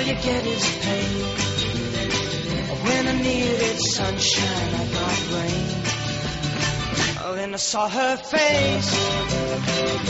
All 0.00 0.06
you 0.06 0.14
get 0.14 0.46
is 0.46 0.64
pain. 0.80 1.22
When 2.84 3.06
I 3.06 3.20
needed 3.20 3.78
sunshine, 3.80 4.74
I 4.74 4.86
got 4.96 5.18
rain. 5.34 5.66
Oh, 7.22 7.34
then 7.36 7.52
I 7.52 7.58
saw 7.58 7.86
her 7.86 8.16
face. 8.16 10.09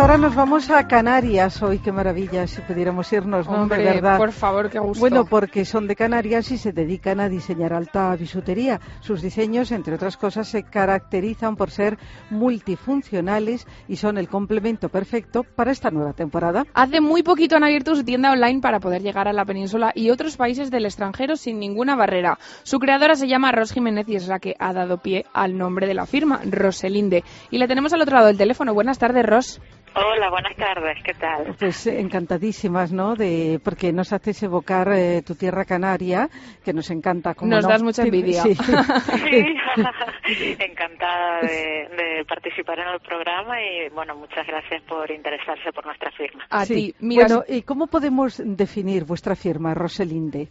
Ahora 0.00 0.16
nos 0.16 0.34
vamos 0.34 0.70
a 0.70 0.88
Canarias. 0.88 1.62
Hoy, 1.62 1.78
qué 1.78 1.92
maravilla, 1.92 2.46
si 2.46 2.62
pudiéramos 2.62 3.12
irnos, 3.12 3.46
¿no? 3.46 3.62
Hombre, 3.62 3.78
de 3.78 3.84
verdad. 3.84 4.16
por 4.16 4.32
favor, 4.32 4.70
qué 4.70 4.78
gusto. 4.78 4.98
Bueno, 4.98 5.26
porque 5.26 5.66
son 5.66 5.86
de 5.86 5.94
Canarias 5.94 6.50
y 6.50 6.56
se 6.56 6.72
dedican 6.72 7.20
a 7.20 7.28
diseñar 7.28 7.74
alta 7.74 8.16
bisutería. 8.16 8.80
Sus 9.00 9.20
diseños, 9.20 9.72
entre 9.72 9.94
otras 9.94 10.16
cosas, 10.16 10.48
se 10.48 10.62
caracterizan 10.62 11.54
por 11.54 11.70
ser 11.70 11.98
multifuncionales 12.30 13.66
y 13.88 13.96
son 13.96 14.16
el 14.16 14.28
complemento 14.28 14.88
perfecto 14.88 15.42
para 15.42 15.70
esta 15.70 15.90
nueva 15.90 16.14
temporada. 16.14 16.64
Hace 16.72 17.02
muy 17.02 17.22
poquito 17.22 17.56
han 17.56 17.64
abierto 17.64 17.94
su 17.94 18.02
tienda 18.02 18.32
online 18.32 18.60
para 18.60 18.80
poder 18.80 19.02
llegar 19.02 19.28
a 19.28 19.34
la 19.34 19.44
península 19.44 19.92
y 19.94 20.08
otros 20.08 20.38
países 20.38 20.70
del 20.70 20.86
extranjero 20.86 21.36
sin 21.36 21.58
ninguna 21.58 21.94
barrera. 21.94 22.38
Su 22.62 22.78
creadora 22.78 23.16
se 23.16 23.28
llama 23.28 23.52
Ros 23.52 23.72
Jiménez 23.72 24.08
y 24.08 24.16
es 24.16 24.28
la 24.28 24.38
que 24.38 24.56
ha 24.58 24.72
dado 24.72 24.96
pie 24.96 25.26
al 25.34 25.58
nombre 25.58 25.86
de 25.86 25.94
la 25.94 26.06
firma, 26.06 26.40
Roselinde. 26.50 27.22
Y 27.50 27.58
la 27.58 27.68
tenemos 27.68 27.92
al 27.92 28.00
otro 28.00 28.16
lado 28.16 28.28
del 28.28 28.38
teléfono. 28.38 28.72
Buenas 28.72 28.98
tardes, 28.98 29.26
Ros. 29.26 29.60
Hola, 29.92 30.30
buenas 30.30 30.54
tardes, 30.56 30.98
¿qué 31.04 31.12
tal? 31.14 31.56
Pues 31.58 31.84
encantadísimas, 31.88 32.92
¿no? 32.92 33.16
De, 33.16 33.60
porque 33.64 33.92
nos 33.92 34.12
haces 34.12 34.40
evocar 34.44 34.88
eh, 34.92 35.20
tu 35.26 35.34
tierra 35.34 35.64
canaria, 35.64 36.28
que 36.64 36.72
nos 36.72 36.90
encanta. 36.90 37.34
como 37.34 37.50
Nos 37.50 37.64
no. 37.64 37.68
das 37.70 37.82
mucha 37.82 38.02
envidia. 38.04 38.42
Sí. 38.44 38.54
Sí, 38.54 38.56
encantada 40.60 41.40
de, 41.40 41.88
de 41.96 42.24
participar 42.24 42.78
en 42.78 42.88
el 42.88 43.00
programa 43.00 43.60
y 43.60 43.88
bueno, 43.92 44.14
muchas 44.14 44.46
gracias 44.46 44.80
por 44.84 45.10
interesarse 45.10 45.72
por 45.72 45.84
nuestra 45.84 46.10
firma. 46.12 46.44
A 46.50 46.64
Sí. 46.64 46.74
ti. 46.74 46.94
Mira, 47.00 47.26
Bueno, 47.26 47.44
¿y 47.48 47.62
cómo 47.62 47.88
podemos 47.88 48.40
definir 48.44 49.04
vuestra 49.04 49.34
firma, 49.34 49.74
Roselinde? 49.74 50.48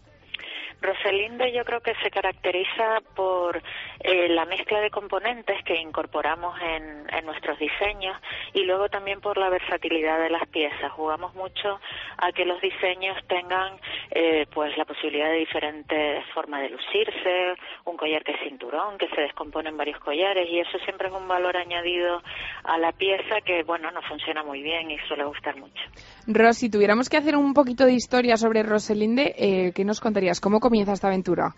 Roselinde 0.81 1.51
yo 1.51 1.63
creo 1.65 1.81
que 1.81 1.93
se 2.03 2.09
caracteriza 2.09 2.99
por 3.15 3.61
eh, 3.99 4.29
la 4.29 4.45
mezcla 4.45 4.79
de 4.79 4.89
componentes 4.89 5.61
que 5.63 5.75
incorporamos 5.75 6.57
en, 6.61 7.05
en 7.13 7.25
nuestros 7.25 7.59
diseños 7.59 8.15
y 8.53 8.63
luego 8.63 8.89
también 8.89 9.21
por 9.21 9.37
la 9.37 9.49
versatilidad 9.49 10.19
de 10.19 10.29
las 10.29 10.47
piezas. 10.47 10.91
Jugamos 10.93 11.35
mucho 11.35 11.79
a 12.17 12.31
que 12.31 12.45
los 12.45 12.61
diseños 12.61 13.17
tengan 13.27 13.79
eh, 14.11 14.45
pues 14.53 14.77
la 14.77 14.85
posibilidad 14.85 15.29
de 15.29 15.37
diferentes 15.37 16.25
formas 16.33 16.61
de 16.61 16.69
lucirse, 16.69 17.55
un 17.85 17.97
collar 17.97 18.23
que 18.23 18.31
es 18.31 18.39
cinturón, 18.43 18.97
que 18.97 19.07
se 19.09 19.21
descompone 19.21 19.69
en 19.69 19.77
varios 19.77 19.99
collares 19.99 20.47
y 20.49 20.59
eso 20.59 20.77
siempre 20.85 21.07
es 21.07 21.13
un 21.13 21.27
valor 21.27 21.57
añadido 21.57 22.21
a 22.63 22.77
la 22.77 22.91
pieza 22.91 23.41
que 23.45 23.63
bueno 23.63 23.91
nos 23.91 24.05
funciona 24.05 24.43
muy 24.43 24.61
bien 24.61 24.91
y 24.91 24.97
suele 25.07 25.25
gustar 25.25 25.57
mucho. 25.57 25.81
Ros, 26.27 26.57
si 26.57 26.69
tuviéramos 26.69 27.09
que 27.09 27.17
hacer 27.17 27.35
un 27.35 27.53
poquito 27.53 27.85
de 27.85 27.93
historia 27.93 28.37
sobre 28.37 28.63
Roselinde, 28.63 29.35
eh, 29.37 29.71
¿qué 29.73 29.83
nos 29.83 29.99
contarías? 29.99 30.39
¿Cómo 30.39 30.59
comienza 30.69 30.93
esta 30.93 31.07
aventura? 31.07 31.55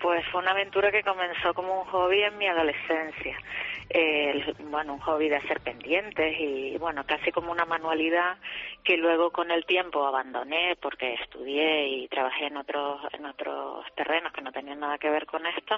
Pues 0.00 0.24
fue 0.32 0.40
una 0.40 0.52
aventura 0.52 0.90
que 0.90 1.02
comenzó 1.02 1.52
como 1.52 1.82
un 1.82 1.84
hobby 1.88 2.22
en 2.22 2.38
mi 2.38 2.46
adolescencia. 2.46 3.36
Bueno, 4.70 4.94
un 4.94 5.00
hobby 5.00 5.28
de 5.28 5.36
hacer 5.36 5.60
pendientes 5.60 6.36
y, 6.40 6.78
bueno, 6.78 7.04
casi 7.04 7.30
como 7.32 7.52
una 7.52 7.66
manualidad 7.66 8.38
que 8.82 8.96
luego 8.96 9.30
con 9.30 9.50
el 9.50 9.66
tiempo 9.66 10.06
abandoné 10.06 10.76
porque 10.80 11.14
estudié 11.14 11.88
y 11.88 12.08
trabajé 12.08 12.46
en 12.46 12.56
otros, 12.56 13.00
en 13.12 13.26
otros 13.26 13.84
terrenos 13.94 14.32
que 14.32 14.40
no 14.40 14.52
tenían 14.52 14.80
nada 14.80 14.96
que 14.96 15.10
ver 15.10 15.26
con 15.26 15.44
esto. 15.44 15.76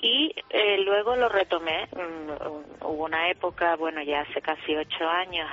Y 0.00 0.34
eh, 0.48 0.78
luego 0.78 1.14
lo 1.16 1.28
retomé. 1.28 1.88
Mm, 1.92 2.84
Hubo 2.84 3.04
una 3.04 3.28
época, 3.30 3.76
bueno, 3.76 4.02
ya 4.02 4.22
hace 4.22 4.40
casi 4.40 4.74
ocho 4.74 5.08
años, 5.08 5.48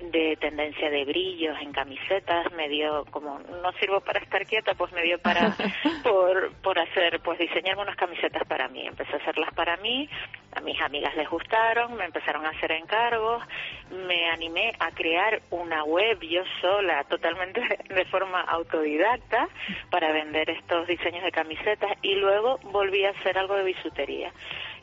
de 0.00 0.36
tendencia 0.40 0.90
de 0.90 1.04
brillos 1.04 1.56
en 1.60 1.72
camisetas. 1.72 2.52
Me 2.52 2.68
dio, 2.68 3.04
como 3.10 3.38
no 3.38 3.72
sirvo 3.72 4.00
para 4.00 4.20
estar 4.20 4.46
quieta, 4.46 4.74
pues 4.74 4.92
me 4.92 5.02
dio 5.02 5.18
para 5.18 5.56
por, 6.02 6.52
por 6.62 6.78
hacer, 6.78 7.20
pues 7.20 7.38
diseñarme 7.38 7.82
unas 7.82 7.96
camisetas 7.96 8.46
para 8.46 8.68
mí. 8.68 8.86
Empecé 8.86 9.12
a 9.14 9.16
hacerlas 9.16 9.52
para 9.54 9.76
mí, 9.78 10.08
a 10.54 10.60
mis 10.60 10.80
amigas 10.80 11.14
les 11.16 11.28
gustaron, 11.28 11.94
me 11.96 12.04
empezaron 12.04 12.46
a 12.46 12.50
hacer 12.50 12.72
encargos, 12.72 13.42
me 13.90 14.30
animé 14.30 14.72
a 14.78 14.90
crear 14.92 15.40
una 15.50 15.84
web 15.84 16.20
yo 16.20 16.42
sola, 16.60 17.04
totalmente 17.04 17.60
de 17.88 18.04
forma 18.06 18.40
autodidacta, 18.42 19.48
para 19.90 20.12
vender 20.12 20.50
estos 20.50 20.86
diseños 20.86 21.24
de 21.24 21.32
camisetas 21.32 21.92
y 22.02 22.14
luego 22.16 22.58
volví 22.64 23.04
a 23.04 23.10
hacer 23.10 23.38
algo 23.38 23.56
de 23.56 23.64
bisutería. 23.64 24.32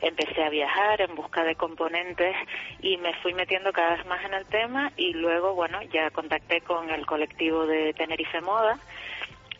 Empecé 0.02 0.42
a 0.42 0.50
viajar 0.50 1.00
en 1.00 1.14
busca 1.14 1.44
de 1.44 1.54
componentes 1.54 2.36
y 2.80 2.96
me 2.98 3.14
fui 3.22 3.34
metiendo 3.34 3.72
cada 3.72 3.96
vez 3.96 4.06
más 4.06 4.24
en 4.24 4.34
el 4.34 4.44
tema 4.46 4.92
y 4.96 5.12
luego, 5.14 5.54
bueno, 5.54 5.80
ya 5.84 6.10
contacté 6.10 6.60
con 6.60 6.90
el 6.90 7.06
colectivo 7.06 7.66
de 7.66 7.94
Tenerife 7.94 8.40
Moda 8.40 8.78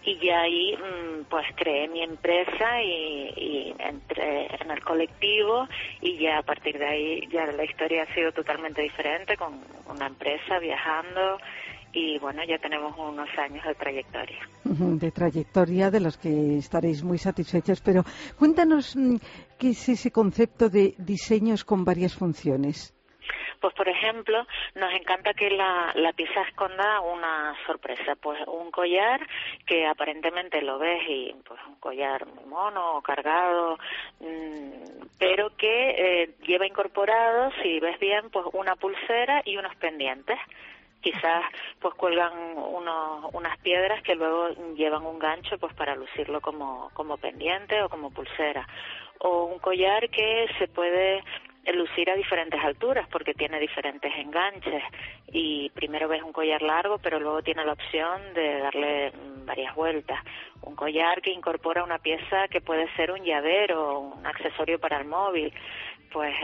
y 0.05 0.19
ya 0.19 0.41
ahí 0.41 0.77
mm, 0.77 1.25
pues 1.31 1.47
creé 1.55 1.89
mi 1.89 2.03
empresa 2.03 2.83
y, 2.83 3.33
y 3.37 3.75
entré 3.79 4.49
en 4.61 4.71
el 4.71 4.83
colectivo 4.83 5.69
y 6.01 6.19
ya 6.19 6.39
a 6.39 6.43
partir 6.43 6.79
de 6.79 6.87
ahí 6.87 7.29
ya 7.31 7.47
la 7.47 7.65
historia 7.65 8.03
ha 8.03 8.15
sido 8.15 8.33
totalmente 8.33 8.83
diferente 8.83 9.37
con 9.37 9.61
una 9.89 10.07
empresa 10.07 10.59
viajando 10.59 11.39
y 11.93 12.19
bueno 12.19 12.43
ya 12.45 12.59
tenemos 12.59 12.97
unos 12.99 13.29
años 13.39 13.65
de 13.65 13.75
trayectoria. 13.75 14.41
De 14.65 15.11
trayectoria 15.11 15.91
de 15.91 16.01
los 16.01 16.17
que 16.17 16.57
estaréis 16.57 17.03
muy 17.03 17.19
satisfechos, 17.19 17.81
pero 17.81 18.03
cuéntanos 18.39 18.97
mm, 18.97 19.17
qué 19.59 19.71
es 19.71 19.89
ese 19.89 20.11
concepto 20.11 20.69
de 20.69 20.95
diseños 20.99 21.65
con 21.65 21.85
varias 21.85 22.15
funciones. 22.15 22.95
Pues, 23.63 23.75
por 23.75 23.89
ejemplo, 23.89 24.45
nos 24.75 24.93
encanta 24.93 25.35
que 25.35 25.49
la, 25.49 25.93
la 25.95 26.13
pieza 26.13 26.43
esconda 26.49 27.01
una 27.01 27.55
sorpresa. 27.65 28.17
Pues 28.21 28.41
un 28.49 28.73
collar 28.73 29.25
que 29.65 29.87
aparentemente 29.87 30.61
lo 30.63 30.81
ves 30.81 31.01
y 31.09 31.33
pues 31.47 31.61
un 31.69 31.77
collar 31.77 32.27
muy 32.27 32.45
mono 32.47 32.97
o 32.97 33.03
cargado, 33.03 33.79
mm, 34.19 35.07
pero 35.17 35.57
que 35.57 35.91
eh, 35.91 36.31
lleva 36.45 36.67
incorporado, 36.67 37.53
si 37.63 37.79
ves 37.79 38.01
bien, 38.01 38.31
pues 38.31 38.47
una 38.53 38.75
pulsera 38.75 39.43
y 39.45 39.57
unos 39.57 39.77
pendientes. 39.77 40.41
Quizás 41.03 41.45
pues 41.81 41.95
cuelgan 41.95 42.33
unos, 42.57 43.27
unas 43.35 43.59
piedras 43.59 44.03
que 44.03 44.15
luego 44.15 44.49
llevan 44.75 45.05
un 45.05 45.19
gancho 45.19 45.59
pues 45.59 45.75
para 45.75 45.95
lucirlo 45.97 46.41
como, 46.41 46.91
como 46.95 47.19
pendiente 47.19 47.83
o 47.83 47.89
como 47.89 48.11
pulsera. 48.11 48.67
O 49.19 49.45
un 49.45 49.59
collar 49.59 50.09
que 50.09 50.49
se 50.59 50.69
puede 50.69 51.23
lucir 51.75 52.11
a 52.11 52.17
diferentes 52.17 52.61
alturas 52.61 53.07
porque 53.09 53.35
tiene 53.35 53.61
diferentes 53.61 54.13
enganches. 54.17 54.83
Y 55.29 55.71
primero 55.71 56.09
ves 56.09 56.23
un 56.23 56.33
collar 56.33 56.63
largo 56.63 56.99
pero 56.99 57.21
luego 57.21 57.43
tiene 57.43 57.65
la 57.65 57.73
opción 57.73 58.35
de 58.35 58.59
darle 58.61 59.13
varias 59.45 59.75
vueltas. 59.75 60.21
Un 60.63 60.77
collar 60.77 61.21
que 61.21 61.31
incorpora 61.31 61.85
una 61.85 61.99
pieza 61.99 62.49
que 62.49 62.61
puede 62.61 62.93
ser 62.95 63.11
un 63.13 63.23
llavero 63.25 63.99
un 63.99 64.27
accesorio 64.27 64.79
para 64.79 64.99
el 64.99 65.07
móvil. 65.07 65.53
Pues 66.13 66.35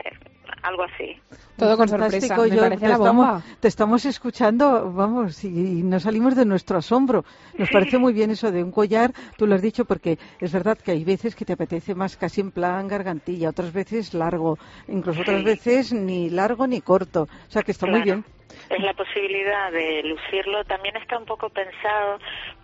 algo 0.62 0.82
así 0.84 1.16
Todo 1.56 1.76
con 1.76 1.88
sorpresa. 1.88 2.12
Fantástico. 2.28 2.42
Me 2.42 2.50
Yo- 2.56 2.60
parece 2.62 2.80
te, 2.82 2.88
la 2.88 2.98
bomba. 2.98 3.10
estamos, 3.38 3.44
te 3.60 3.68
estamos 3.68 4.04
escuchando, 4.04 4.92
vamos, 4.92 5.42
y, 5.44 5.48
y 5.48 5.82
no 5.82 5.98
salimos 6.00 6.36
de 6.36 6.44
nuestro 6.44 6.78
asombro. 6.78 7.24
Nos 7.58 7.68
parece 7.70 7.98
muy 7.98 8.12
bien 8.12 8.30
eso 8.30 8.50
de 8.52 8.62
un 8.62 8.70
collar, 8.70 9.12
tú 9.36 9.46
lo 9.46 9.54
has 9.54 9.62
dicho, 9.62 9.84
porque 9.84 10.18
es 10.40 10.52
verdad 10.52 10.78
que 10.78 10.92
hay 10.92 11.04
veces 11.04 11.34
que 11.34 11.44
te 11.44 11.52
apetece 11.54 11.94
más 11.94 12.16
casi 12.16 12.40
en 12.40 12.50
plan 12.52 12.86
gargantilla, 12.88 13.50
otras 13.50 13.72
veces 13.72 14.14
largo, 14.14 14.58
incluso 14.88 15.20
otras 15.22 15.40
Sí. 15.40 15.44
veces 15.44 15.92
ni 15.92 16.30
largo 16.30 16.66
ni 16.66 16.80
corto. 16.80 17.22
O 17.22 17.50
sea 17.50 17.62
que 17.62 17.72
está 17.72 17.86
muy 17.86 18.02
bien. 18.02 18.24
Es 18.70 18.82
la 18.82 18.92
posibilidad 18.94 19.72
de 19.72 20.02
lucirlo. 20.02 20.64
También 20.64 20.96
está 20.96 21.18
un 21.18 21.24
poco 21.24 21.48
pensado 21.48 22.18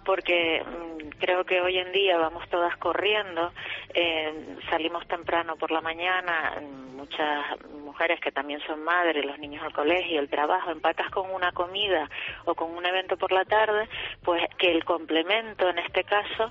porque 0.04 0.62
mm, 0.62 1.18
creo 1.18 1.44
que 1.44 1.60
hoy 1.60 1.78
en 1.78 1.92
día 1.92 2.18
vamos 2.18 2.48
todas 2.48 2.76
corriendo, 2.76 3.52
eh, 3.94 4.56
salimos 4.70 5.06
temprano 5.08 5.56
por 5.56 5.70
la 5.70 5.80
mañana, 5.80 6.60
mm, 6.60 6.96
muchas 6.96 7.60
mujeres 7.94 8.20
que 8.20 8.32
también 8.32 8.60
son 8.66 8.82
madres, 8.82 9.24
los 9.24 9.38
niños 9.38 9.62
al 9.62 9.72
colegio, 9.72 10.20
el 10.20 10.28
trabajo, 10.28 10.70
empatas 10.70 11.10
con 11.10 11.30
una 11.30 11.52
comida 11.52 12.08
o 12.44 12.54
con 12.54 12.70
un 12.70 12.84
evento 12.84 13.16
por 13.16 13.32
la 13.32 13.44
tarde, 13.44 13.88
pues 14.22 14.42
que 14.58 14.70
el 14.70 14.84
complemento 14.84 15.68
en 15.68 15.78
este 15.78 16.04
caso 16.04 16.50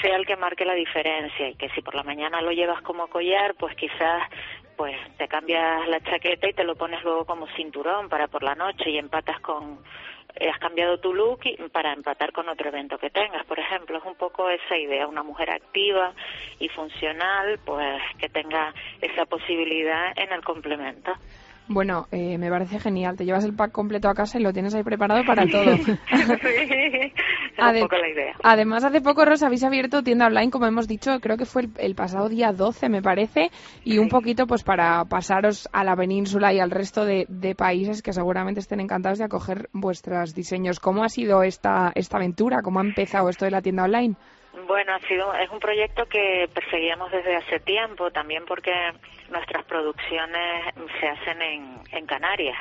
sea 0.00 0.16
el 0.16 0.26
que 0.26 0.36
marque 0.36 0.64
la 0.64 0.74
diferencia 0.74 1.48
y 1.48 1.54
que 1.54 1.70
si 1.70 1.82
por 1.82 1.94
la 1.94 2.02
mañana 2.02 2.40
lo 2.42 2.52
llevas 2.52 2.82
como 2.82 3.08
collar, 3.08 3.54
pues 3.54 3.74
quizás 3.76 4.22
pues 4.76 4.96
te 5.16 5.28
cambias 5.28 5.88
la 5.88 6.00
chaqueta 6.00 6.48
y 6.48 6.52
te 6.52 6.64
lo 6.64 6.76
pones 6.76 7.02
luego 7.02 7.24
como 7.24 7.46
cinturón 7.48 8.08
para 8.08 8.28
por 8.28 8.42
la 8.42 8.54
noche 8.54 8.90
y 8.90 8.98
empatas 8.98 9.40
con 9.40 9.78
has 10.40 10.58
cambiado 10.58 10.98
tu 10.98 11.14
look 11.14 11.40
para 11.72 11.92
empatar 11.92 12.32
con 12.32 12.48
otro 12.48 12.68
evento 12.68 12.98
que 12.98 13.10
tengas, 13.10 13.44
por 13.46 13.58
ejemplo, 13.58 13.96
es 13.98 14.04
un 14.04 14.16
poco 14.16 14.50
esa 14.50 14.76
idea, 14.76 15.06
una 15.06 15.22
mujer 15.22 15.50
activa 15.50 16.12
y 16.58 16.68
funcional, 16.68 17.58
pues 17.64 18.02
que 18.18 18.28
tenga 18.28 18.74
esa 19.00 19.24
posibilidad 19.24 20.12
en 20.16 20.32
el 20.32 20.42
complemento. 20.44 21.14
Bueno, 21.68 22.06
eh, 22.12 22.38
me 22.38 22.48
parece 22.48 22.78
genial. 22.78 23.16
Te 23.16 23.24
llevas 23.24 23.44
el 23.44 23.54
pack 23.54 23.72
completo 23.72 24.08
a 24.08 24.14
casa 24.14 24.38
y 24.38 24.42
lo 24.42 24.52
tienes 24.52 24.74
ahí 24.74 24.82
preparado 24.84 25.24
para 25.24 25.46
todo. 25.50 25.76
sí, 25.76 25.92
es 26.12 27.12
Ade- 27.58 27.82
un 27.82 27.88
poco 27.88 27.96
la 28.00 28.08
idea. 28.08 28.34
Además, 28.44 28.84
hace 28.84 29.00
poco, 29.00 29.24
Rosa, 29.24 29.46
habéis 29.46 29.64
abierto 29.64 30.02
tienda 30.02 30.26
online, 30.26 30.50
como 30.50 30.66
hemos 30.66 30.86
dicho, 30.86 31.18
creo 31.20 31.36
que 31.36 31.44
fue 31.46 31.62
el, 31.62 31.70
el 31.78 31.94
pasado 31.94 32.28
día 32.28 32.52
12, 32.52 32.88
me 32.88 33.02
parece, 33.02 33.50
y 33.84 33.98
un 33.98 34.08
poquito 34.08 34.46
pues 34.46 34.62
para 34.62 35.04
pasaros 35.06 35.68
a 35.72 35.82
la 35.82 35.96
península 35.96 36.52
y 36.52 36.60
al 36.60 36.70
resto 36.70 37.04
de, 37.04 37.26
de 37.28 37.54
países 37.54 38.02
que 38.02 38.12
seguramente 38.12 38.60
estén 38.60 38.80
encantados 38.80 39.18
de 39.18 39.24
acoger 39.24 39.68
vuestros 39.72 40.34
diseños. 40.34 40.78
¿Cómo 40.78 41.02
ha 41.02 41.08
sido 41.08 41.42
esta, 41.42 41.90
esta 41.94 42.18
aventura? 42.18 42.62
¿Cómo 42.62 42.78
ha 42.78 42.82
empezado 42.82 43.28
esto 43.28 43.44
de 43.44 43.50
la 43.50 43.62
tienda 43.62 43.84
online? 43.84 44.14
Bueno, 44.64 44.94
ha 44.94 45.00
sido, 45.00 45.34
es 45.34 45.50
un 45.50 45.60
proyecto 45.60 46.06
que 46.06 46.48
perseguíamos 46.54 47.12
desde 47.12 47.36
hace 47.36 47.60
tiempo, 47.60 48.10
también 48.10 48.46
porque 48.46 48.72
nuestras 49.28 49.64
producciones 49.66 50.74
se 50.98 51.08
hacen 51.08 51.42
en, 51.42 51.80
en 51.92 52.06
Canarias. 52.06 52.56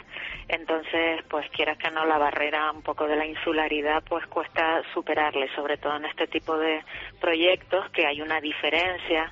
Entonces, 0.50 1.24
pues 1.30 1.50
quieras 1.52 1.78
que 1.78 1.90
no, 1.92 2.06
la 2.06 2.18
barrera 2.18 2.70
un 2.72 2.82
poco 2.82 3.08
de 3.08 3.16
la 3.16 3.26
insularidad, 3.26 4.04
pues 4.10 4.28
cuesta 4.28 4.82
superarle, 4.94 5.48
sobre 5.56 5.78
todo 5.78 5.96
en 5.96 6.06
este 6.06 6.28
tipo 6.28 6.58
de 6.58 6.84
proyectos 7.22 7.90
que 7.92 8.06
hay 8.06 8.22
una 8.22 8.42
diferencia 8.42 9.32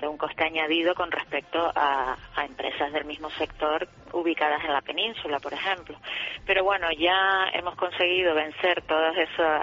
de 0.00 0.08
un 0.08 0.16
coste 0.16 0.44
añadido 0.44 0.94
con 0.94 1.10
respecto 1.10 1.70
a, 1.74 2.16
a 2.36 2.44
empresas 2.44 2.92
del 2.92 3.04
mismo 3.04 3.30
sector 3.30 3.88
ubicadas 4.12 4.64
en 4.64 4.72
la 4.72 4.80
península, 4.80 5.38
por 5.40 5.52
ejemplo. 5.52 5.96
Pero 6.46 6.64
bueno, 6.64 6.88
ya 6.92 7.48
hemos 7.52 7.74
conseguido 7.76 8.34
vencer 8.34 8.82
todos 8.82 9.16
esos, 9.16 9.62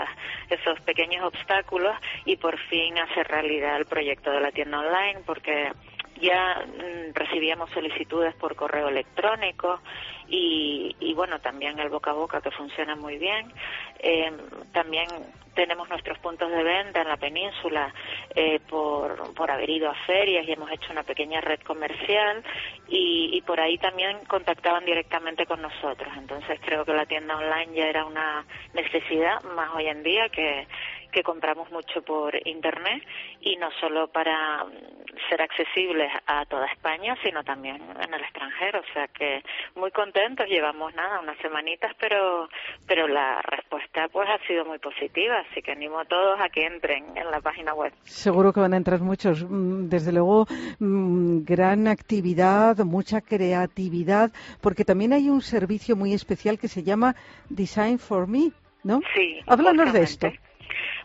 esos 0.49 0.79
pequeños 0.81 1.23
obstáculos 1.25 1.95
y 2.25 2.37
por 2.37 2.57
fin 2.67 2.97
hacer 2.97 3.27
realidad 3.27 3.77
el 3.77 3.85
proyecto 3.85 4.31
de 4.31 4.41
la 4.41 4.51
tienda 4.51 4.79
online, 4.79 5.21
porque 5.25 5.71
ya 6.21 6.65
mm, 6.65 7.13
recibíamos 7.13 7.69
solicitudes 7.71 8.35
por 8.35 8.55
correo 8.55 8.89
electrónico 8.89 9.81
y, 10.27 10.95
y 10.99 11.13
bueno, 11.13 11.39
también 11.39 11.77
el 11.79 11.89
boca 11.89 12.11
a 12.11 12.13
boca 12.13 12.41
que 12.41 12.51
funciona 12.51 12.95
muy 12.95 13.17
bien. 13.17 13.51
Eh, 13.99 14.31
también 14.73 15.07
tenemos 15.53 15.87
nuestros 15.89 16.19
puntos 16.19 16.51
de 16.51 16.63
venta 16.63 17.01
en 17.01 17.07
la 17.07 17.17
península 17.17 17.93
eh, 18.35 18.59
por, 18.69 19.33
por 19.33 19.49
haber 19.49 19.69
ido 19.69 19.89
a 19.89 19.95
ferias 20.05 20.45
y 20.45 20.51
hemos 20.51 20.69
hecho 20.71 20.91
una 20.91 21.03
pequeña 21.03 21.41
red 21.41 21.61
comercial 21.61 22.43
y, 22.89 23.29
y 23.33 23.41
por 23.41 23.59
ahí 23.59 23.77
también 23.77 24.19
contactaban 24.25 24.85
directamente 24.85 25.45
con 25.45 25.61
nosotros. 25.61 26.13
Entonces 26.17 26.59
creo 26.63 26.83
que 26.85 26.93
la 26.93 27.05
tienda 27.05 27.37
online 27.37 27.73
ya 27.73 27.87
era 27.87 28.05
una 28.05 28.45
necesidad 28.73 29.41
más 29.55 29.69
hoy 29.73 29.87
en 29.87 30.03
día 30.03 30.27
que, 30.29 30.67
que 31.15 31.23
compramos 31.23 31.71
mucho 31.71 32.01
por 32.01 32.35
internet 32.45 33.01
y 33.39 33.55
no 33.55 33.69
solo 33.79 34.09
para 34.09 34.65
mm, 34.65 35.29
ser 35.29 35.41
accesibles 35.41 36.11
a 36.27 36.43
toda 36.45 36.65
España, 36.65 37.15
sino 37.23 37.41
también 37.41 37.77
en 37.77 38.13
el 38.13 38.21
extranjero. 38.21 38.81
O 38.81 38.93
sea 38.93 39.07
que 39.07 39.41
muy 39.75 39.91
contentos, 39.91 40.45
llevamos 40.47 40.93
nada, 40.93 41.21
unas 41.21 41.37
semanitas, 41.37 41.95
pero, 42.01 42.49
pero 42.85 43.07
la 43.07 43.41
respuesta 43.43 44.09
pues 44.11 44.27
ha 44.29 44.45
sido 44.45 44.65
muy 44.65 44.77
positiva, 44.79 45.39
así 45.49 45.61
que 45.61 45.71
animo 45.71 45.99
a 45.99 46.05
todos 46.05 46.37
a 46.41 46.49
que 46.49 46.65
entren 46.65 47.05
en 47.15 47.31
la 47.31 47.39
página 47.39 47.73
web. 47.73 47.93
Seguro 48.03 48.51
que 48.51 48.59
van 48.59 48.73
a 48.73 48.77
entrar 48.77 48.99
muchos. 48.99 49.45
Mm, 49.49 49.87
Desde 49.87 50.11
luego, 50.11 50.47
mm, 50.79 51.45
gran 51.45 51.87
actividad, 51.87 52.75
mucha 52.79 53.21
creatividad, 53.21 54.31
porque 54.61 54.83
también 54.83 55.13
hay 55.13 55.29
un 55.29 55.39
servicio 55.41 55.95
muy 55.95 56.13
especial 56.13 56.59
que 56.59 56.67
se 56.67 56.83
llama 56.83 57.15
Design 57.49 57.99
for 57.99 58.27
Me, 58.27 58.51
¿no? 58.83 58.99
Sí. 59.15 59.39
Háblanos 59.47 59.93
de 59.93 60.01
esto. 60.01 60.27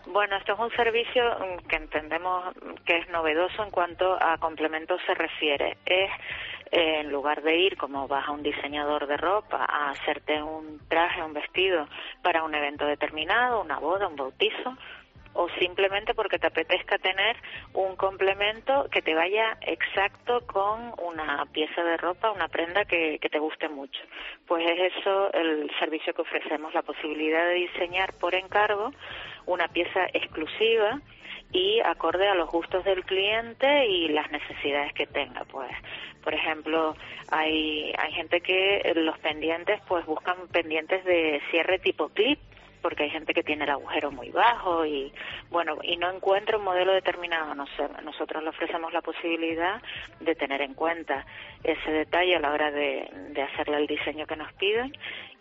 Bueno, 0.06 0.36
esto 0.36 0.54
es 0.54 0.58
un 0.58 0.70
servicio 0.72 1.22
mm, 1.22 1.66
que 1.66 1.76
entendemos 1.76 2.54
que 2.84 2.98
es 2.98 3.08
novedoso 3.10 3.62
en 3.62 3.70
cuanto 3.70 4.16
a 4.20 4.38
complementos 4.38 5.00
se 5.06 5.14
refiere. 5.14 5.76
Es 5.84 6.10
eh, 6.72 7.00
en 7.00 7.10
lugar 7.10 7.42
de 7.42 7.56
ir 7.56 7.76
como 7.76 8.08
vas 8.08 8.26
a 8.26 8.32
un 8.32 8.42
diseñador 8.42 9.06
de 9.06 9.16
ropa 9.16 9.66
a 9.68 9.90
hacerte 9.90 10.42
un 10.42 10.80
traje, 10.88 11.22
un 11.22 11.34
vestido 11.34 11.86
para 12.22 12.44
un 12.44 12.54
evento 12.54 12.86
determinado, 12.86 13.60
una 13.60 13.78
boda, 13.78 14.08
un 14.08 14.16
bautizo, 14.16 14.76
o 15.32 15.48
simplemente 15.60 16.14
porque 16.14 16.38
te 16.38 16.48
apetezca 16.48 16.98
tener 16.98 17.36
un 17.74 17.94
complemento 17.96 18.88
que 18.90 19.02
te 19.02 19.14
vaya 19.14 19.58
exacto 19.60 20.44
con 20.46 20.92
una 20.98 21.46
pieza 21.52 21.84
de 21.84 21.96
ropa, 21.96 22.32
una 22.32 22.48
prenda 22.48 22.84
que, 22.84 23.18
que 23.20 23.28
te 23.28 23.38
guste 23.38 23.68
mucho. 23.68 24.00
Pues 24.46 24.68
es 24.68 24.92
eso 24.92 25.32
el 25.32 25.70
servicio 25.78 26.14
que 26.14 26.22
ofrecemos, 26.22 26.74
la 26.74 26.82
posibilidad 26.82 27.46
de 27.46 27.54
diseñar 27.54 28.12
por 28.14 28.34
encargo 28.34 28.92
una 29.46 29.68
pieza 29.68 30.06
exclusiva 30.12 31.00
y 31.52 31.80
acorde 31.80 32.28
a 32.28 32.34
los 32.34 32.48
gustos 32.48 32.84
del 32.84 33.04
cliente 33.04 33.86
y 33.86 34.08
las 34.08 34.30
necesidades 34.30 34.92
que 34.92 35.06
tenga 35.06 35.44
pues. 35.44 35.70
Por 36.22 36.34
ejemplo 36.34 36.96
hay 37.30 37.92
hay 37.98 38.12
gente 38.12 38.40
que 38.40 38.92
los 38.96 39.18
pendientes 39.18 39.80
pues 39.88 40.06
buscan 40.06 40.48
pendientes 40.52 41.04
de 41.04 41.40
cierre 41.50 41.78
tipo 41.78 42.08
clip 42.10 42.38
porque 42.82 43.04
hay 43.04 43.10
gente 43.10 43.34
que 43.34 43.42
tiene 43.42 43.64
el 43.64 43.70
agujero 43.70 44.10
muy 44.10 44.30
bajo 44.30 44.86
y 44.86 45.12
bueno 45.50 45.78
y 45.82 45.96
no 45.96 46.10
encuentra 46.10 46.56
un 46.56 46.64
modelo 46.64 46.92
determinado. 46.92 47.54
Nosotros 47.54 48.42
le 48.42 48.48
ofrecemos 48.48 48.92
la 48.92 49.02
posibilidad 49.02 49.82
de 50.20 50.34
tener 50.34 50.62
en 50.62 50.74
cuenta 50.74 51.26
ese 51.64 51.90
detalle 51.90 52.36
a 52.36 52.40
la 52.40 52.52
hora 52.52 52.70
de, 52.70 53.08
de 53.30 53.42
hacerle 53.42 53.78
el 53.78 53.86
diseño 53.86 54.26
que 54.26 54.36
nos 54.36 54.52
piden 54.54 54.92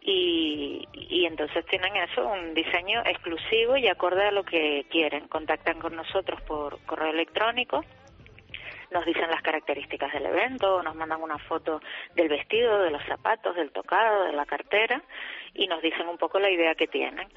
y, 0.09 0.87
y 0.93 1.25
entonces 1.25 1.65
tienen 1.65 1.95
eso, 1.95 2.27
un 2.27 2.53
diseño 2.53 3.01
exclusivo 3.05 3.77
y 3.77 3.87
acorde 3.87 4.25
a 4.25 4.31
lo 4.31 4.43
que 4.43 4.85
quieren. 4.89 5.27
Contactan 5.27 5.79
con 5.79 5.95
nosotros 5.95 6.41
por 6.41 6.79
correo 6.85 7.11
electrónico, 7.11 7.83
nos 8.91 9.05
dicen 9.05 9.29
las 9.29 9.41
características 9.41 10.11
del 10.13 10.25
evento, 10.25 10.81
nos 10.83 10.95
mandan 10.95 11.21
una 11.21 11.37
foto 11.37 11.81
del 12.15 12.29
vestido, 12.29 12.81
de 12.81 12.91
los 12.91 13.03
zapatos, 13.05 13.55
del 13.55 13.71
tocado, 13.71 14.25
de 14.25 14.33
la 14.33 14.45
cartera 14.45 15.01
y 15.53 15.67
nos 15.67 15.81
dicen 15.81 16.07
un 16.07 16.17
poco 16.17 16.39
la 16.39 16.49
idea 16.49 16.75
que 16.75 16.87
tienen. 16.87 17.27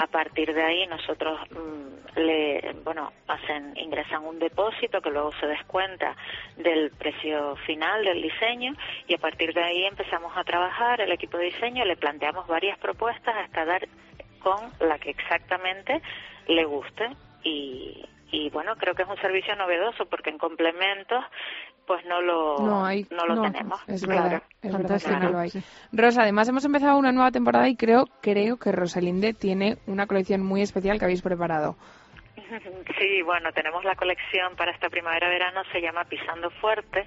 A 0.00 0.06
partir 0.06 0.52
de 0.54 0.62
ahí 0.62 0.86
nosotros 0.86 1.40
mm, 1.50 2.18
le, 2.18 2.74
bueno, 2.84 3.12
hacen, 3.28 3.76
ingresan 3.76 4.24
un 4.24 4.38
depósito 4.38 5.00
que 5.00 5.10
luego 5.10 5.32
se 5.40 5.46
descuenta 5.46 6.16
del 6.56 6.90
precio 6.90 7.56
final 7.66 8.04
del 8.04 8.22
diseño 8.22 8.74
y 9.08 9.14
a 9.14 9.18
partir 9.18 9.54
de 9.54 9.62
ahí 9.62 9.84
empezamos 9.84 10.36
a 10.36 10.44
trabajar 10.44 11.00
el 11.00 11.12
equipo 11.12 11.38
de 11.38 11.46
diseño, 11.46 11.84
le 11.84 11.96
planteamos 11.96 12.46
varias 12.46 12.78
propuestas 12.78 13.34
hasta 13.36 13.64
dar 13.64 13.88
con 14.40 14.70
la 14.80 14.98
que 14.98 15.10
exactamente 15.10 16.02
le 16.46 16.64
guste 16.64 17.10
y, 17.44 18.04
y 18.32 18.50
bueno, 18.50 18.74
creo 18.76 18.94
que 18.94 19.02
es 19.02 19.08
un 19.08 19.16
servicio 19.18 19.54
novedoso 19.54 20.06
porque 20.06 20.30
en 20.30 20.38
complementos 20.38 21.24
pues 21.86 22.04
no 22.06 22.20
lo, 22.20 22.58
No 22.58 22.84
hay, 22.84 23.06
no 23.10 23.26
lo 23.26 23.36
no, 23.36 23.42
tenemos. 23.42 23.80
Es 23.88 24.04
Claro. 24.04 24.22
verdad, 24.22 24.42
es 24.62 24.72
verdad 24.72 24.78
que 24.78 24.88
Fantástico, 24.88 25.18
no 25.20 25.30
lo 25.30 25.38
hay. 25.38 25.50
sí. 25.50 25.62
Rosa, 25.92 26.22
además 26.22 26.48
hemos 26.48 26.64
empezado 26.64 26.96
una 26.96 27.12
nueva 27.12 27.30
temporada 27.30 27.68
y 27.68 27.76
creo, 27.76 28.06
creo 28.20 28.56
que 28.56 28.72
Rosalinde 28.72 29.34
tiene 29.34 29.76
una 29.86 30.06
colección 30.06 30.42
muy 30.42 30.62
especial 30.62 30.98
que 30.98 31.04
habéis 31.04 31.22
preparado. 31.22 31.76
Sí, 32.98 33.22
bueno, 33.22 33.50
tenemos 33.52 33.82
la 33.84 33.94
colección 33.94 34.54
para 34.56 34.72
esta 34.72 34.88
primavera-verano, 34.90 35.62
se 35.72 35.80
llama 35.80 36.04
Pisando 36.04 36.50
Fuerte 36.50 37.06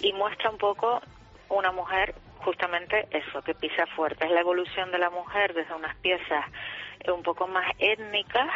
y 0.00 0.12
muestra 0.12 0.50
un 0.50 0.58
poco 0.58 1.00
una 1.48 1.72
mujer, 1.72 2.14
justamente 2.38 3.06
eso, 3.10 3.42
que 3.42 3.54
pisa 3.54 3.84
fuerte. 3.96 4.24
Es 4.26 4.30
la 4.30 4.40
evolución 4.40 4.90
de 4.92 4.98
la 4.98 5.10
mujer 5.10 5.54
desde 5.54 5.74
unas 5.74 5.96
piezas 5.96 6.44
un 7.14 7.22
poco 7.22 7.46
más 7.46 7.72
étnicas 7.78 8.48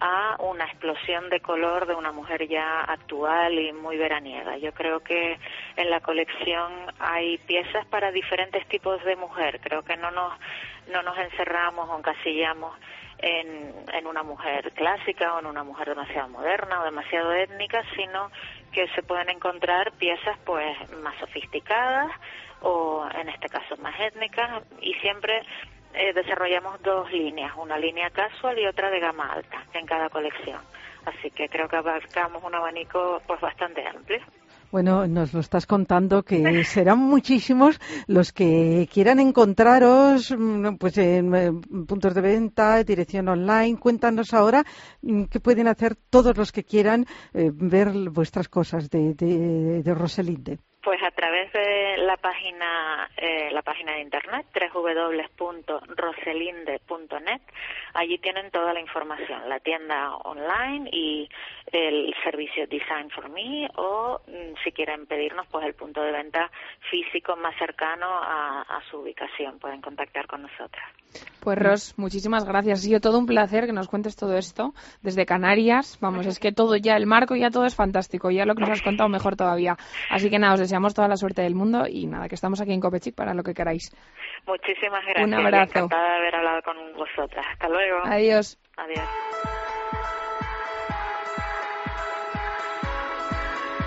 a 0.00 0.36
una 0.40 0.64
explosión 0.64 1.28
de 1.28 1.40
color 1.40 1.86
de 1.86 1.94
una 1.94 2.12
mujer 2.12 2.48
ya 2.48 2.80
actual 2.80 3.58
y 3.58 3.72
muy 3.72 3.96
veraniega. 3.96 4.56
Yo 4.58 4.72
creo 4.72 5.00
que 5.00 5.38
en 5.76 5.90
la 5.90 6.00
colección 6.00 6.72
hay 6.98 7.38
piezas 7.38 7.86
para 7.86 8.10
diferentes 8.10 8.66
tipos 8.68 9.02
de 9.04 9.16
mujer. 9.16 9.60
Creo 9.60 9.82
que 9.82 9.96
no 9.96 10.10
nos, 10.10 10.32
no 10.90 11.02
nos 11.02 11.16
encerramos 11.18 11.88
o 11.88 11.98
encasillamos 11.98 12.74
en, 13.18 13.72
en 13.92 14.06
una 14.06 14.22
mujer 14.22 14.72
clásica 14.72 15.34
o 15.34 15.40
en 15.40 15.46
una 15.46 15.62
mujer 15.62 15.88
demasiado 15.88 16.28
moderna 16.28 16.80
o 16.80 16.84
demasiado 16.84 17.32
étnica, 17.32 17.82
sino 17.94 18.30
que 18.72 18.88
se 18.88 19.02
pueden 19.02 19.30
encontrar 19.30 19.92
piezas 19.92 20.36
pues 20.44 20.76
más 21.02 21.16
sofisticadas 21.20 22.10
o 22.62 23.06
en 23.14 23.28
este 23.28 23.48
caso 23.48 23.76
más 23.78 23.98
étnicas 24.00 24.62
y 24.80 24.94
siempre 24.94 25.42
eh, 25.94 26.12
desarrollamos 26.12 26.82
dos 26.82 27.10
líneas, 27.12 27.52
una 27.56 27.78
línea 27.78 28.10
casual 28.10 28.58
y 28.58 28.66
otra 28.66 28.90
de 28.90 29.00
gama 29.00 29.32
alta 29.32 29.64
en 29.74 29.86
cada 29.86 30.08
colección. 30.08 30.60
Así 31.04 31.30
que 31.30 31.48
creo 31.48 31.68
que 31.68 31.76
abarcamos 31.76 32.42
un 32.44 32.54
abanico 32.54 33.20
pues 33.26 33.40
bastante 33.40 33.86
amplio. 33.86 34.20
Bueno, 34.72 35.06
nos 35.06 35.34
lo 35.34 35.40
estás 35.40 35.66
contando 35.66 36.22
que 36.22 36.36
serán 36.64 36.98
muchísimos 36.98 37.78
los 38.06 38.32
que 38.32 38.88
quieran 38.90 39.20
encontraros 39.20 40.34
mm, 40.36 40.76
pues 40.76 40.96
en 40.96 41.60
puntos 41.86 42.14
de 42.14 42.20
venta, 42.22 42.82
dirección 42.82 43.28
online. 43.28 43.78
Cuéntanos 43.78 44.32
ahora 44.32 44.64
mm, 45.02 45.24
qué 45.24 45.40
pueden 45.40 45.68
hacer 45.68 45.94
todos 46.08 46.36
los 46.38 46.52
que 46.52 46.64
quieran 46.64 47.04
eh, 47.34 47.50
ver 47.52 47.88
vuestras 48.10 48.48
cosas 48.48 48.88
de, 48.88 49.12
de, 49.14 49.82
de 49.82 49.94
Roselinde. 49.94 50.58
Pues 50.82 51.00
a 51.02 51.10
través 51.10 51.52
de 51.52 51.81
la 52.02 52.16
página, 52.16 53.08
eh, 53.16 53.50
la 53.52 53.62
página 53.62 53.92
de 53.92 54.00
internet 54.02 54.46
www.roselinde.net, 54.72 57.40
allí 57.94 58.18
tienen 58.18 58.50
toda 58.50 58.72
la 58.72 58.80
información, 58.80 59.48
la 59.48 59.60
tienda 59.60 60.16
online 60.16 60.90
y 60.92 61.28
el 61.70 62.12
servicio 62.24 62.66
Design 62.66 63.10
for 63.10 63.28
Me 63.30 63.70
o 63.76 64.20
mm, 64.26 64.54
si 64.64 64.72
quieren 64.72 65.06
pedirnos 65.06 65.46
pues 65.46 65.64
el 65.64 65.74
punto 65.74 66.02
de 66.02 66.10
venta 66.12 66.50
físico 66.90 67.36
más 67.36 67.56
cercano 67.56 68.06
a, 68.06 68.62
a 68.62 68.82
su 68.90 68.98
ubicación, 68.98 69.58
pueden 69.58 69.80
contactar 69.80 70.26
con 70.26 70.42
nosotras. 70.42 70.92
Pues 71.40 71.58
Ros, 71.58 71.94
muchísimas 71.96 72.44
gracias. 72.44 72.78
Ha 72.78 72.82
sido 72.82 73.00
todo 73.00 73.18
un 73.18 73.26
placer 73.26 73.66
que 73.66 73.72
nos 73.72 73.88
cuentes 73.88 74.14
todo 74.14 74.36
esto 74.36 74.74
desde 75.02 75.26
Canarias. 75.26 75.98
Vamos, 76.00 76.26
es 76.26 76.38
que 76.38 76.52
todo 76.52 76.76
ya, 76.76 76.96
el 76.96 77.06
marco 77.06 77.34
ya 77.34 77.50
todo 77.50 77.64
es 77.64 77.74
fantástico. 77.74 78.30
Ya 78.30 78.46
lo 78.46 78.54
que 78.54 78.60
nos 78.60 78.70
has 78.70 78.82
contado 78.82 79.08
mejor 79.08 79.34
todavía. 79.34 79.76
Así 80.08 80.30
que 80.30 80.38
nada, 80.38 80.54
os 80.54 80.60
deseamos 80.60 80.94
toda 80.94 81.08
la 81.08 81.16
suerte 81.16 81.42
del 81.42 81.56
mundo 81.56 81.86
y 81.92 82.06
nada, 82.06 82.28
que 82.28 82.34
estamos 82.34 82.60
aquí 82.60 82.72
en 82.72 82.80
Copechic 82.80 83.14
para 83.14 83.34
lo 83.34 83.42
que 83.42 83.54
queráis. 83.54 83.90
Muchísimas 84.46 85.04
gracias. 85.04 85.26
Un 85.26 85.34
abrazo. 85.34 85.78
Encantada 85.78 86.08
de 86.08 86.16
haber 86.16 86.34
hablado 86.36 86.62
con 86.62 86.76
vosotras. 86.94 87.46
Hasta 87.52 87.68
luego. 87.68 87.98
Adiós. 88.04 88.58
Adiós. 88.76 89.61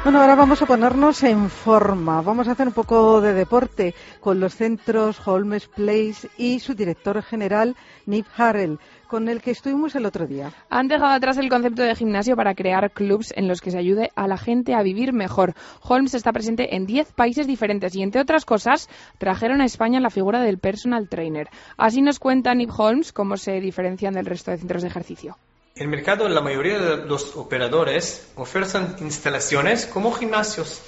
Bueno, 0.06 0.22
ahora 0.22 0.36
vamos 0.36 0.62
a 0.62 0.68
ponernos 0.68 1.24
en 1.24 1.50
forma. 1.50 2.22
Vamos 2.22 2.48
a 2.48 2.52
hacer 2.52 2.68
un 2.68 2.76
poco 2.76 3.22
de 3.22 3.34
deporte 3.34 3.96
con 4.20 4.40
los 4.40 4.54
centros 4.54 5.20
Holmes 5.28 5.68
Place 5.68 6.30
y 6.38 6.60
su 6.60 6.76
director 6.76 7.24
general, 7.24 7.76
Nick 8.06 8.28
Harrell, 8.38 8.78
con 9.08 9.28
el 9.30 9.42
que 9.42 9.50
estuvimos 9.50 9.96
el 9.96 10.06
otro 10.06 10.28
día. 10.28 10.52
Han 10.70 10.90
dejado 10.90 11.12
atrás 11.12 11.40
el 11.40 11.50
concepto 11.50 11.82
de 11.82 11.96
gimnasio 11.96 12.36
para 12.36 12.54
crear 12.54 12.92
clubs 12.92 13.34
en 13.36 13.48
los 13.48 13.62
que 13.62 13.72
se 13.72 13.80
ayude 13.80 14.12
a 14.16 14.28
la 14.28 14.38
gente 14.38 14.76
a 14.76 14.84
vivir 14.84 15.12
mejor. 15.12 15.56
Holmes 15.82 16.14
está 16.14 16.32
presente 16.32 16.76
en 16.76 16.86
10 16.86 17.14
países 17.14 17.48
diferentes 17.48 17.96
y, 17.96 18.04
entre 18.04 18.22
otras 18.22 18.46
cosas, 18.46 18.88
trajeron 19.18 19.60
a 19.60 19.66
España 19.66 20.00
la 20.00 20.12
figura 20.12 20.40
del 20.40 20.60
personal 20.60 21.10
trainer. 21.10 21.50
Así 21.78 22.04
nos 22.04 22.20
cuenta 22.20 22.54
Nick 22.54 22.80
Holmes 22.80 23.12
cómo 23.12 23.38
se 23.38 23.60
diferencian 23.60 24.14
del 24.14 24.28
resto 24.28 24.52
de 24.52 24.58
centros 24.58 24.84
de 24.84 24.90
ejercicio. 24.90 25.36
El 25.78 25.90
mercado, 25.90 26.30
la 26.30 26.40
mayoría 26.40 26.80
de 26.80 27.06
los 27.06 27.36
operadores 27.36 28.28
ofertan 28.36 28.96
instalaciones 29.02 29.86
como 29.86 30.14
gimnasios. 30.14 30.82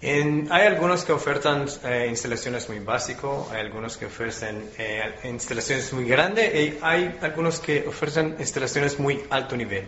Hay 0.00 0.66
algunos 0.68 1.02
que 1.02 1.10
ofertan 1.10 1.66
eh, 1.82 2.06
instalaciones 2.08 2.68
muy 2.68 2.78
básicas, 2.78 3.50
hay 3.50 3.62
algunos 3.62 3.96
que 3.96 4.06
ofrecen 4.06 4.70
eh, 4.78 5.16
instalaciones 5.24 5.92
muy 5.92 6.04
grandes 6.04 6.54
y 6.54 6.78
hay 6.80 7.18
algunos 7.22 7.58
que 7.58 7.88
ofertan 7.88 8.36
instalaciones 8.38 9.00
muy 9.00 9.20
alto 9.30 9.56
nivel. 9.56 9.86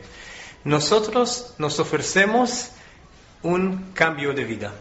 Nosotros 0.64 1.54
nos 1.58 1.78
ofrecemos 1.78 2.72
un 3.44 3.92
cambio 3.94 4.32
de 4.32 4.42
vida. 4.42 4.72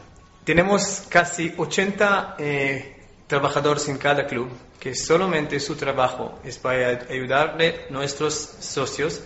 Tenemos 0.44 1.04
casi 1.08 1.54
80 1.56 2.38
eh, 2.40 2.96
trabajadores 3.28 3.88
en 3.90 4.00
cada 4.00 4.26
club 4.26 4.50
que 4.80 4.96
solamente 4.96 5.60
su 5.60 5.76
trabajo 5.76 6.40
es 6.44 6.58
para 6.58 7.06
ayudarle 7.10 7.86
a 7.90 7.94
nuestros 7.94 8.34
socios 8.34 9.22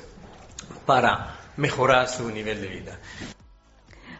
para 0.85 1.35
mejorar 1.57 2.07
su 2.07 2.29
nivel 2.29 2.61
de 2.61 2.67
vida. 2.67 2.99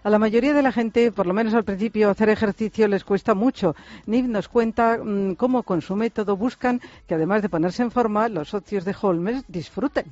A 0.04 0.10
la 0.10 0.20
mayoría 0.20 0.54
de 0.54 0.62
la 0.62 0.72
gente, 0.72 1.12
por 1.12 1.28
lo 1.28 1.34
menos 1.34 1.54
al 1.54 1.66
principio, 1.66 2.10
hacer 2.10 2.30
ejercicio 2.30 2.88
les 2.88 3.04
cuesta 3.04 3.34
mucho. 3.34 3.76
Nick 4.06 4.26
nos 4.26 4.48
cuenta 4.48 4.98
mm, 4.98 5.36
cómo 5.36 5.64
con 5.64 5.82
su 5.82 5.96
método 5.96 6.38
buscan 6.38 6.82
que, 7.06 7.16
además 7.16 7.42
de 7.42 7.50
ponerse 7.50 7.84
en 7.84 7.92
forma, 7.92 8.30
los 8.30 8.50
socios 8.50 8.86
de 8.86 8.96
Holmes 9.02 9.44
disfruten. 9.48 10.06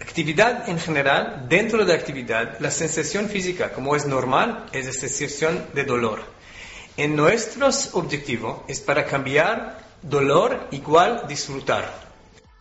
Actividad 0.00 0.68
en 0.68 0.78
general, 0.78 1.46
dentro 1.48 1.84
de 1.84 1.92
actividad, 1.92 2.58
la 2.60 2.70
sensación 2.70 3.28
física, 3.28 3.72
como 3.72 3.94
es 3.94 4.06
normal, 4.06 4.66
es 4.72 4.86
la 4.86 4.92
sensación 4.92 5.66
de 5.74 5.84
dolor. 5.84 6.20
En 6.96 7.14
nuestros 7.14 7.94
objetivos 7.94 8.62
es 8.68 8.80
para 8.80 9.04
cambiar 9.04 9.78
dolor 10.02 10.68
igual 10.70 11.24
disfrutar. 11.28 12.03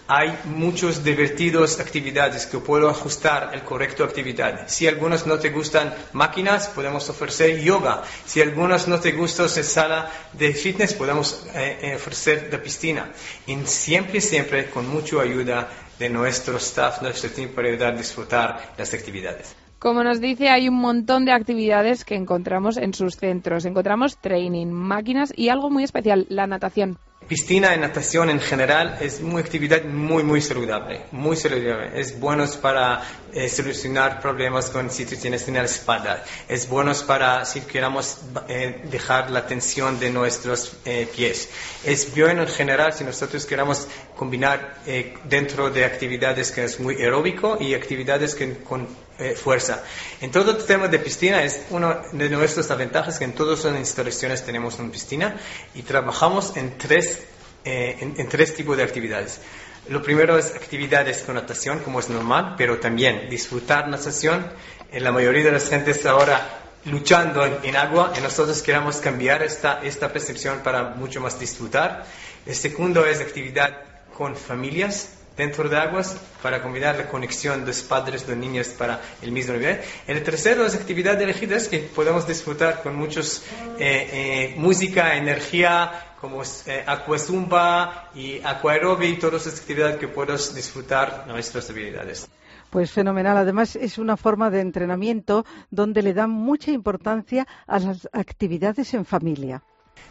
Hay 0.07 0.37
muchos 0.43 1.03
divertidos 1.03 1.79
actividades 1.79 2.45
que 2.45 2.57
puedo 2.57 2.89
ajustar 2.89 3.51
el 3.53 3.63
correcto 3.63 4.03
actividad. 4.03 4.67
Si 4.67 4.85
algunos 4.85 5.25
no 5.25 5.39
te 5.39 5.49
gustan 5.49 5.93
máquinas, 6.11 6.67
podemos 6.67 7.09
ofrecer 7.09 7.61
yoga. 7.61 8.03
Si 8.25 8.41
algunos 8.41 8.87
no 8.89 8.99
te 8.99 9.13
gustan 9.13 9.45
la 9.45 9.63
sala 9.63 10.11
de 10.33 10.53
fitness, 10.53 10.93
podemos 10.93 11.45
eh, 11.55 11.77
eh, 11.81 11.95
ofrecer 11.95 12.49
la 12.51 12.61
piscina. 12.61 13.11
Y 13.47 13.55
siempre, 13.65 14.19
siempre 14.19 14.69
con 14.69 14.89
mucha 14.89 15.21
ayuda 15.21 15.69
de 15.97 16.09
nuestro 16.09 16.57
staff, 16.57 17.01
nuestro 17.01 17.29
team 17.29 17.49
para 17.49 17.69
ayudar 17.69 17.93
a 17.93 17.97
disfrutar 17.97 18.73
las 18.77 18.93
actividades. 18.93 19.55
Como 19.79 20.03
nos 20.03 20.19
dice, 20.19 20.49
hay 20.49 20.69
un 20.69 20.75
montón 20.75 21.25
de 21.25 21.31
actividades 21.31 22.05
que 22.05 22.15
encontramos 22.15 22.77
en 22.77 22.93
sus 22.93 23.15
centros. 23.17 23.65
Encontramos 23.65 24.17
training, 24.17 24.67
máquinas 24.67 25.33
y 25.35 25.49
algo 25.49 25.69
muy 25.69 25.83
especial, 25.83 26.25
la 26.29 26.47
natación. 26.47 26.97
Piscina 27.27 27.73
y 27.75 27.79
natación 27.79 28.29
en 28.29 28.39
general 28.39 28.97
es 29.01 29.19
una 29.19 29.39
actividad 29.39 29.83
muy, 29.83 30.23
muy 30.23 30.41
saludable, 30.41 31.01
muy 31.11 31.35
saludable. 31.37 31.99
Es 31.99 32.19
bueno 32.19 32.43
para 32.61 33.01
eh, 33.33 33.49
solucionar 33.49 34.21
problemas 34.21 34.69
con 34.69 34.89
si 34.89 35.05
tú 35.05 35.15
tienes 35.15 35.47
en 35.47 35.55
la 35.55 35.63
espalda. 35.63 36.23
Es 36.47 36.67
bueno 36.67 36.91
para 37.07 37.45
si 37.45 37.61
queramos 37.61 38.19
eh, 38.47 38.81
dejar 38.89 39.31
la 39.31 39.47
tensión 39.47 39.99
de 39.99 40.09
nuestros 40.09 40.73
eh, 40.85 41.07
pies. 41.15 41.49
Es 41.83 42.13
bueno 42.15 42.43
en 42.43 42.49
general 42.49 42.93
si 42.93 43.03
nosotros 43.03 43.45
queramos 43.45 43.87
combinar 44.15 44.77
dentro 45.25 45.69
de 45.69 45.85
actividades 45.85 46.51
que 46.51 46.63
es 46.63 46.79
muy 46.79 46.95
aeróbico 46.95 47.57
y 47.59 47.73
actividades 47.73 48.35
que 48.35 48.57
con 48.63 48.87
eh, 49.19 49.35
fuerza. 49.35 49.83
En 50.21 50.31
todo 50.31 50.57
el 50.57 50.65
tema 50.65 50.87
de 50.87 50.97
piscina 50.97 51.43
es 51.43 51.65
una 51.69 52.01
de 52.11 52.29
nuestras 52.29 52.67
ventajas 52.75 53.19
que 53.19 53.25
en 53.25 53.33
todas 53.33 53.63
las 53.63 53.77
instalaciones 53.77 54.43
tenemos 54.43 54.79
una 54.79 54.91
piscina 54.91 55.35
y 55.75 55.83
trabajamos 55.83 56.57
en 56.57 56.79
tres, 56.79 57.19
eh, 57.63 57.97
en, 57.99 58.27
tres 58.27 58.55
tipos 58.55 58.75
de 58.75 58.81
actividades. 58.81 59.39
Lo 59.87 60.01
primero 60.01 60.37
es 60.37 60.55
actividades 60.55 61.19
con 61.19 61.35
natación, 61.35 61.79
como 61.79 61.99
es 61.99 62.09
normal, 62.09 62.55
pero 62.57 62.79
también 62.79 63.29
disfrutar 63.29 63.87
natación. 63.87 64.51
En 64.91 65.03
la 65.03 65.11
mayoría 65.11 65.43
de 65.43 65.51
las 65.51 65.69
gentes 65.69 66.03
ahora 66.07 66.61
luchando 66.85 67.45
en, 67.45 67.57
en 67.63 67.75
agua 67.75 68.13
y 68.17 68.21
nosotros 68.21 68.63
queremos 68.63 68.97
cambiar 68.97 69.43
esta, 69.43 69.81
esta 69.83 70.11
percepción 70.11 70.61
para 70.63 70.95
mucho 70.95 71.21
más 71.21 71.39
disfrutar. 71.39 72.05
El 72.47 72.55
segundo 72.55 73.05
es 73.05 73.21
actividad 73.21 73.77
con 74.17 74.35
familias 74.35 75.09
dentro 75.35 75.69
de 75.69 75.77
aguas 75.77 76.17
para 76.41 76.61
combinar 76.61 76.97
la 76.97 77.07
conexión 77.07 77.61
de 77.61 77.67
los 77.67 77.81
padres 77.81 78.27
de 78.27 78.35
niños 78.35 78.67
para 78.69 79.01
el 79.21 79.31
mismo 79.31 79.53
nivel. 79.53 79.79
El 80.07 80.23
tercero 80.23 80.65
es 80.65 80.75
actividad 80.75 81.21
elegidas 81.21 81.67
que 81.67 81.79
podemos 81.79 82.27
disfrutar 82.27 82.81
con 82.83 82.95
muchos 82.95 83.43
eh, 83.79 84.09
eh, 84.11 84.55
música, 84.57 85.15
energía, 85.15 86.13
como 86.19 86.41
eh, 86.43 86.83
aquazumba 86.87 88.09
y 88.15 88.39
aquaerobi, 88.43 89.17
todas 89.17 89.45
las 89.45 89.59
actividades 89.59 89.97
que 89.97 90.07
podemos 90.07 90.55
disfrutar 90.55 91.25
nuestras 91.27 91.69
habilidades. 91.69 92.29
Pues 92.69 92.91
fenomenal. 92.91 93.37
Además, 93.37 93.75
es 93.75 93.97
una 93.97 94.17
forma 94.17 94.49
de 94.49 94.61
entrenamiento 94.61 95.45
donde 95.69 96.01
le 96.01 96.13
dan 96.13 96.29
mucha 96.29 96.71
importancia 96.71 97.45
a 97.67 97.79
las 97.79 98.09
actividades 98.13 98.93
en 98.93 99.05
familia. 99.05 99.61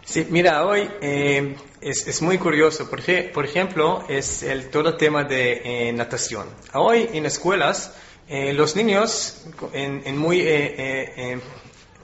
Sí, 0.04 0.26
mira, 0.28 0.66
hoy 0.66 0.90
eh, 1.00 1.56
es, 1.80 2.08
es 2.08 2.22
muy 2.22 2.36
curioso 2.36 2.90
porque, 2.90 3.30
por 3.32 3.44
ejemplo, 3.44 4.04
es 4.08 4.42
el 4.42 4.68
todo 4.68 4.96
tema 4.96 5.24
de 5.24 5.62
eh, 5.64 5.92
natación. 5.92 6.48
Hoy 6.74 7.08
en 7.12 7.24
escuelas, 7.24 7.94
eh, 8.28 8.52
los 8.52 8.74
niños 8.74 9.46
en, 9.72 10.18
muy 10.18 10.46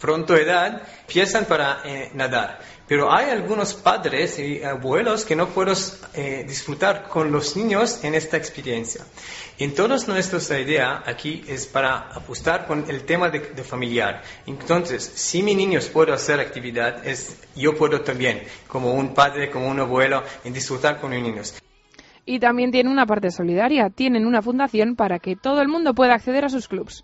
pronto 0.00 0.36
edad 0.36 0.82
empiezan 1.00 1.44
para 1.46 1.82
nadar. 2.14 2.60
Pero 2.86 3.12
hay 3.12 3.30
algunos 3.30 3.74
padres 3.74 4.38
y 4.38 4.62
abuelos 4.62 5.24
que 5.24 5.36
no 5.36 5.48
pueden 5.48 5.76
disfrutar 6.46 7.08
con 7.08 7.32
los 7.32 7.56
niños 7.56 8.04
en 8.04 8.14
esta 8.14 8.36
experiencia. 8.36 9.04
Entonces, 9.58 10.06
nuestra 10.06 10.60
idea 10.60 11.02
aquí 11.04 11.44
es 11.48 11.66
para 11.66 11.96
apostar 12.14 12.66
con 12.66 12.88
el 12.88 13.04
tema 13.04 13.28
de, 13.28 13.40
de 13.40 13.64
familiar. 13.64 14.22
Entonces, 14.46 15.02
si 15.02 15.42
mis 15.42 15.56
niños 15.56 15.88
pueden 15.88 16.14
hacer 16.14 16.38
actividad, 16.38 17.04
es, 17.06 17.36
yo 17.56 17.74
puedo 17.76 18.00
también, 18.02 18.42
como 18.68 18.92
un 18.92 19.14
padre, 19.14 19.50
como 19.50 19.68
un 19.68 19.80
abuelo, 19.80 20.22
en 20.44 20.52
disfrutar 20.52 21.00
con 21.00 21.10
mis 21.10 21.22
niños. 21.22 21.54
Y 22.24 22.38
también 22.38 22.70
tiene 22.70 22.90
una 22.90 23.06
parte 23.06 23.30
solidaria. 23.30 23.88
Tienen 23.90 24.26
una 24.26 24.42
fundación 24.42 24.96
para 24.96 25.18
que 25.18 25.34
todo 25.34 25.62
el 25.62 25.68
mundo 25.68 25.94
pueda 25.94 26.14
acceder 26.14 26.44
a 26.44 26.50
sus 26.50 26.68
clubs. 26.68 27.02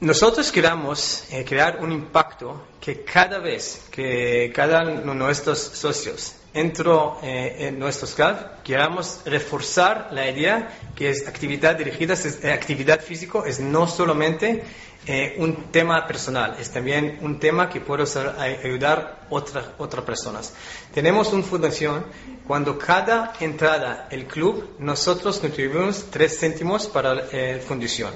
Nosotros 0.00 0.52
queremos 0.52 1.26
eh, 1.32 1.42
crear 1.46 1.82
un 1.82 1.90
impacto 1.90 2.66
que 2.78 3.02
cada 3.02 3.38
vez 3.38 3.88
que 3.90 4.52
cada 4.54 4.82
uno 4.82 5.12
de 5.12 5.18
nuestros 5.18 5.58
socios 5.58 6.36
entró 6.58 7.18
eh, 7.22 7.56
en 7.68 7.78
nuestros 7.78 8.14
clubs, 8.14 8.38
queramos 8.64 9.20
reforzar 9.24 10.08
la 10.12 10.28
idea 10.30 10.68
que 10.94 11.10
es 11.10 11.26
actividad 11.28 11.76
dirigida, 11.76 12.14
es, 12.14 12.42
eh, 12.44 12.52
actividad 12.52 13.00
física 13.00 13.40
es 13.46 13.60
no 13.60 13.86
solamente 13.86 14.64
eh, 15.08 15.36
un 15.38 15.70
tema 15.70 16.04
personal, 16.06 16.56
es 16.58 16.70
también 16.72 17.18
un 17.22 17.38
tema 17.38 17.68
que 17.68 17.80
puede 17.80 18.06
ser- 18.06 18.32
ay- 18.38 18.58
ayudar 18.64 19.20
a 19.30 19.34
otra, 19.34 19.74
otras 19.78 20.04
personas. 20.04 20.52
Tenemos 20.92 21.32
una 21.32 21.44
fundación, 21.44 22.04
cuando 22.44 22.76
cada 22.76 23.32
entrada 23.38 24.08
el 24.10 24.26
club, 24.26 24.74
nosotros 24.80 25.38
contribuimos 25.38 26.06
tres 26.10 26.38
céntimos 26.40 26.88
para 26.88 27.14
la 27.14 27.22
eh, 27.30 27.62
fundación. 27.64 28.10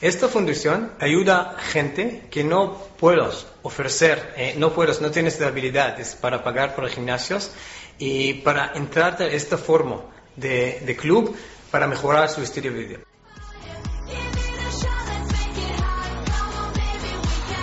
Esta 0.00 0.28
fundación 0.28 0.92
ayuda 1.00 1.56
a 1.58 1.60
gente 1.60 2.26
que 2.30 2.44
no 2.44 2.74
puedes 2.98 3.46
ofrecer, 3.62 4.34
eh, 4.36 4.54
no 4.56 4.72
puedes, 4.72 5.00
no 5.00 5.10
tienes 5.10 5.40
habilidades 5.40 6.14
para 6.14 6.44
pagar 6.44 6.76
por 6.76 6.88
gimnasios 6.88 7.50
y 7.98 8.34
para 8.34 8.72
entrar 8.74 9.16
de 9.18 9.34
esta 9.36 9.58
forma 9.58 10.00
de, 10.36 10.82
de 10.84 10.96
club 10.96 11.36
para 11.70 11.86
mejorar 11.86 12.28
su 12.28 12.42
estilo 12.42 12.72
de 12.72 12.84
vida. 12.84 12.98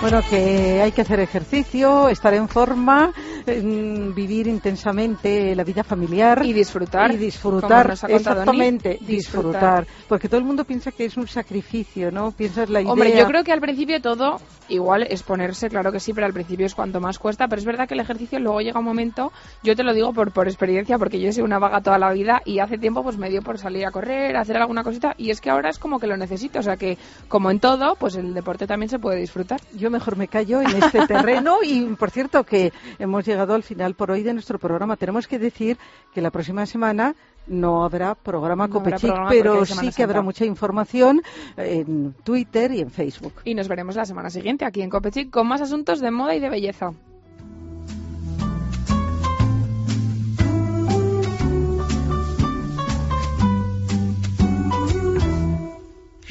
Bueno, 0.02 0.22
que 0.30 0.82
hay 0.82 0.92
que 0.92 1.02
hacer 1.02 1.22
ejercicio, 1.22 2.10
estar 2.10 2.34
en 2.34 2.50
forma, 2.50 3.14
vivir 3.46 4.48
intensamente 4.48 5.56
la 5.56 5.64
vida 5.64 5.84
familiar. 5.84 6.42
Y 6.46 6.54
disfrutar, 6.54 7.14
Y 7.14 7.18
disfrutar, 7.18 7.90
nos 7.90 8.04
ha 8.04 8.08
contado 8.08 8.34
exactamente, 8.36 8.90
Nick, 8.90 9.02
disfrutar. 9.02 9.84
disfrutar. 9.84 9.88
Porque 10.08 10.28
todo 10.28 10.40
el 10.40 10.46
mundo 10.46 10.64
piensa 10.66 10.92
que 10.92 11.06
es 11.06 11.18
un 11.18 11.28
sacrificio, 11.28 12.12
¿no? 12.12 12.32
Piensas 12.32 12.70
la 12.70 12.82
idea... 12.82 12.92
Hombre, 12.92 13.18
yo 13.18 13.26
creo 13.28 13.44
que 13.44 13.52
al 13.52 13.62
principio 13.62 14.02
todo, 14.02 14.40
igual 14.70 15.08
es 15.10 15.24
ponerse, 15.24 15.70
claro 15.70 15.92
que 15.92 16.00
sí, 16.00 16.14
pero 16.14 16.26
al 16.26 16.34
principio 16.34 16.66
es 16.66 16.76
cuanto 16.76 17.00
más 17.00 17.20
cuesta, 17.20 17.48
pero 17.48 17.60
es 17.60 17.66
verdad 17.66 17.88
que 17.88 17.94
el 17.94 18.00
ejercicio 18.00 18.40
luego 18.40 18.62
llega 18.62 18.80
un 18.80 18.86
momento, 18.86 19.32
yo 19.64 19.76
te 19.76 19.84
lo 19.84 19.94
digo 19.94 20.14
por, 20.14 20.32
por 20.32 20.48
experiencia, 20.48 20.98
porque 20.98 21.20
yo 21.20 21.30
he 21.30 21.34
sido 21.34 21.46
una 21.46 21.60
vaga 21.60 21.82
toda 21.82 21.98
la 21.98 22.12
vida 22.12 22.42
y 22.46 22.60
hace 22.60 22.78
tiempo 22.78 23.04
pues 23.04 23.18
me 23.18 23.30
dio 23.30 23.42
por 23.42 23.58
salir 23.58 23.86
a 23.86 23.92
correr, 23.92 24.36
hacer 24.38 24.58
alguna 24.58 24.84
cosita, 24.84 25.14
y 25.18 25.30
es 25.32 25.42
que 25.42 25.50
ahora 25.50 25.70
es 25.70 25.80
como 25.80 26.00
que 26.00 26.08
lo 26.08 26.18
necesito, 26.18 26.60
o 26.60 26.64
sea 26.64 26.78
que 26.78 26.98
como 27.28 27.52
en 27.52 27.60
todo, 27.60 27.96
pues 27.96 28.16
el 28.16 28.34
deporte 28.34 28.68
también 28.68 28.90
se 28.90 29.00
puede 29.00 29.20
disfrutar. 29.20 29.60
Yo 29.76 29.90
mejor 29.90 30.18
me 30.18 30.28
callo 30.28 30.62
en 30.62 30.76
este 30.76 31.06
terreno 31.08 31.58
y 31.64 31.84
por 31.96 32.12
cierto 32.12 32.44
que 32.44 32.72
hemos 33.00 33.26
llegado 33.26 33.33
al 33.34 33.64
final 33.64 33.96
por 33.96 34.12
hoy 34.12 34.24
de 34.24 34.34
nuestro 34.34 34.60
programa. 34.60 34.98
Tenemos 34.98 35.28
que 35.28 35.40
decir 35.40 35.78
que 36.14 36.22
la 36.22 36.32
próxima 36.32 36.66
semana 36.66 37.16
no 37.48 37.84
habrá 37.84 38.16
programa 38.16 38.68
No 38.68 38.76
habrá 38.76 38.92
Copechic, 38.92 39.10
programa 39.10 39.30
pero 39.30 39.66
sí 39.66 39.92
que 39.92 40.04
habrá 40.04 40.22
mucha 40.22 40.46
información 40.46 41.22
en 41.58 42.14
Twitter 42.24 42.72
y 42.72 42.82
en 42.82 42.92
Facebook. 42.92 43.34
Y 43.44 43.56
nos 43.56 43.68
veremos 43.68 43.96
la 43.96 44.06
semana 44.06 44.30
siguiente 44.30 44.66
aquí 44.66 44.82
en 44.82 44.90
Copechic 44.90 45.30
con 45.30 45.48
más 45.48 45.62
asuntos 45.62 46.00
de 46.00 46.12
moda 46.12 46.36
y 46.36 46.40
de 46.40 46.50
belleza. 46.50 46.94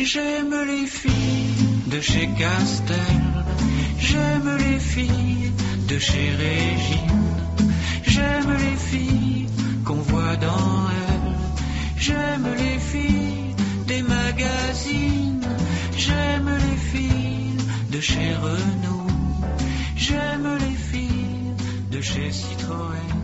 J'aime 0.04 0.66
les 0.66 0.86
filles 0.90 1.88
de 1.88 2.00
chez 2.02 2.28
Castel. 2.36 2.96
J'aime 3.98 4.58
les 4.58 4.78
filles 4.78 5.51
chez 5.98 6.30
Régine. 6.30 7.22
J'aime 8.06 8.52
les 8.52 8.76
filles 8.76 9.46
qu'on 9.84 10.02
voit 10.10 10.36
dans 10.36 10.88
elle. 11.08 11.34
J'aime 11.96 12.48
les 12.56 12.78
filles 12.78 13.54
des 13.86 14.02
magazines. 14.02 15.46
J'aime 15.96 16.50
les 16.66 16.76
filles 16.76 17.56
de 17.90 18.00
chez 18.00 18.34
Renault. 18.34 19.06
J'aime 19.96 20.48
les 20.60 20.76
filles 20.90 21.54
de 21.90 22.00
chez 22.00 22.30
Citroën. 22.32 23.22